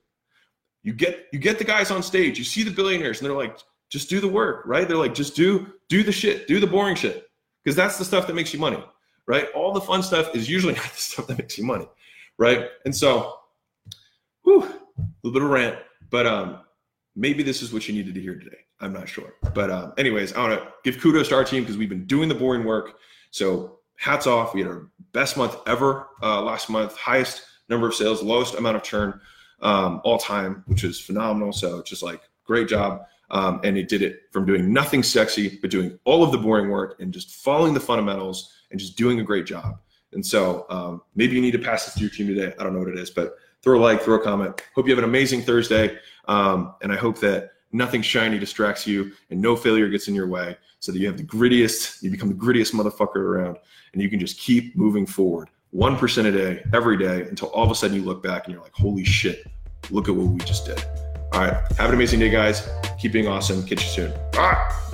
You 0.84 0.92
get 0.92 1.28
you 1.32 1.40
get 1.40 1.58
the 1.58 1.64
guys 1.64 1.92
on 1.92 2.04
stage, 2.04 2.38
you 2.38 2.44
see 2.44 2.64
the 2.64 2.72
billionaires, 2.72 3.22
and 3.22 3.30
they're 3.30 3.38
like, 3.38 3.58
just 3.90 4.10
do 4.10 4.20
the 4.20 4.28
work, 4.28 4.64
right? 4.66 4.86
They're 4.86 4.98
like, 4.98 5.14
just 5.14 5.36
do 5.36 5.68
do 5.88 6.04
the 6.04 6.12
shit, 6.12 6.48
do 6.48 6.60
the 6.60 6.68
boring 6.68 6.96
shit 6.96 7.30
because 7.64 7.76
that's 7.76 7.98
the 7.98 8.06
stuff 8.06 8.28
that 8.28 8.34
makes 8.34 8.54
you 8.54 8.60
money, 8.60 8.84
right? 9.26 9.48
All 9.56 9.72
the 9.72 9.82
fun 9.82 10.04
stuff 10.04 10.36
is 10.36 10.50
usually 10.50 10.74
not 10.76 10.84
the 10.84 11.00
stuff 11.00 11.28
that 11.28 11.38
makes 11.38 11.58
you 11.58 11.66
money, 11.66 11.88
right? 12.38 12.68
And 12.86 12.96
so, 12.96 13.36
whew, 14.44 14.64
a 14.64 15.08
little 15.24 15.40
bit 15.40 15.42
of 15.42 15.50
rant, 15.50 15.80
but 16.10 16.28
um, 16.28 16.60
maybe 17.16 17.44
this 17.44 17.62
is 17.62 17.74
what 17.74 17.88
you 17.88 17.94
needed 17.94 18.16
to 18.16 18.22
hear 18.22 18.36
today. 18.36 18.58
I'm 18.80 18.94
not 18.94 19.08
sure, 19.08 19.34
but 19.54 19.70
um, 19.72 19.94
anyways, 19.98 20.34
I 20.34 20.48
want 20.48 20.62
to 20.62 20.68
give 20.84 21.02
kudos 21.02 21.30
to 21.30 21.36
our 21.36 21.44
team 21.44 21.64
because 21.64 21.78
we've 21.78 21.90
been 21.90 22.06
doing 22.06 22.30
the 22.30 22.36
boring 22.36 22.66
work. 22.66 22.98
So 23.32 23.80
hats 23.98 24.28
off. 24.28 24.54
We 24.54 24.62
had 24.62 24.70
our 24.70 24.90
best 25.14 25.38
month 25.38 25.56
ever 25.68 26.08
uh, 26.22 26.42
last 26.42 26.70
month, 26.70 26.98
highest 26.98 27.44
number 27.70 27.88
of 27.88 27.96
sales, 27.96 28.22
lowest 28.22 28.56
amount 28.56 28.76
of 28.76 28.84
churn 28.84 29.20
um, 29.62 30.02
all 30.04 30.18
time, 30.18 30.64
which 30.68 30.84
is 30.84 31.00
phenomenal. 31.00 31.54
So 31.54 31.82
just 31.84 32.04
like 32.04 32.22
great 32.44 32.68
job. 32.68 33.04
Um, 33.32 33.62
and 33.64 33.78
it 33.78 33.88
did 33.88 34.02
it 34.02 34.24
from 34.32 34.46
doing 34.46 34.72
nothing 34.72 35.02
sexy, 35.02 35.58
but 35.62 35.72
doing 35.72 35.98
all 36.04 36.24
of 36.24 36.32
the 36.32 36.38
boring 36.38 36.70
work 36.70 37.00
and 37.00 37.14
just 37.14 37.32
following 37.32 37.74
the 37.74 37.80
fundamentals 37.80 38.52
and 38.70 38.80
just 38.80 38.98
doing 38.98 39.20
a 39.20 39.24
great 39.24 39.46
job. 39.46 39.80
And 40.12 40.24
so 40.24 40.68
um, 40.70 41.02
maybe 41.16 41.36
you 41.36 41.42
need 41.42 41.52
to 41.52 41.60
pass 41.60 41.86
this 41.86 41.96
to 41.96 42.02
your 42.02 42.10
team 42.10 42.28
today. 42.28 42.54
I 42.60 42.64
don't 42.64 42.74
know 42.74 42.80
what 42.80 42.90
it 42.90 43.00
is, 43.00 43.10
but 43.10 43.36
throw 43.64 43.80
a 43.80 43.82
like, 43.82 44.02
throw 44.02 44.16
a 44.16 44.24
comment. 44.24 44.62
Hope 44.76 44.88
you 44.88 44.92
have 44.92 45.04
an 45.04 45.10
amazing 45.10 45.42
Thursday. 45.42 45.98
Um, 46.28 46.76
and 46.82 46.92
I 46.92 46.98
hope 46.98 47.20
that 47.20 47.52
nothing 47.72 48.02
shiny 48.02 48.38
distracts 48.38 48.86
you 48.86 49.12
and 49.30 49.42
no 49.42 49.56
failure 49.56 49.90
gets 49.90 50.08
in 50.08 50.14
your 50.14 50.28
way 50.28 50.58
so 50.80 50.92
that 50.92 51.00
you 51.00 51.08
have 51.08 51.18
the 51.18 51.24
grittiest, 51.24 52.04
you 52.04 52.12
become 52.12 52.30
the 52.30 52.36
grittiest 52.36 52.74
motherfucker 52.74 53.16
around 53.16 53.58
and 53.94 54.02
you 54.02 54.10
can 54.10 54.20
just 54.20 54.38
keep 54.40 54.76
moving 54.76 55.06
forward 55.06 55.50
1% 55.74 56.26
a 56.26 56.32
day, 56.32 56.64
every 56.74 56.98
day 56.98 57.22
until 57.24 57.48
all 57.50 57.64
of 57.64 57.72
a 57.72 57.76
sudden 57.76 57.96
you 57.96 58.04
look 58.04 58.22
back 58.22 58.46
and 58.46 58.54
you're 58.54 58.62
like, 58.62 58.74
holy 58.74 59.04
shit, 59.04 59.48
look 59.90 60.08
at 60.08 60.16
what 60.16 60.28
we 60.28 60.40
just 60.42 60.66
did. 60.66 60.84
All 61.34 61.42
right. 61.42 61.54
Have 61.78 61.90
an 61.90 61.96
amazing 61.96 62.20
day, 62.20 62.30
guys. 62.30 62.70
Keep 63.00 63.14
being 63.14 63.28
awesome. 63.28 63.66
Catch 63.66 63.84
you 63.84 63.90
soon. 63.90 64.14
Bye. 64.34 64.93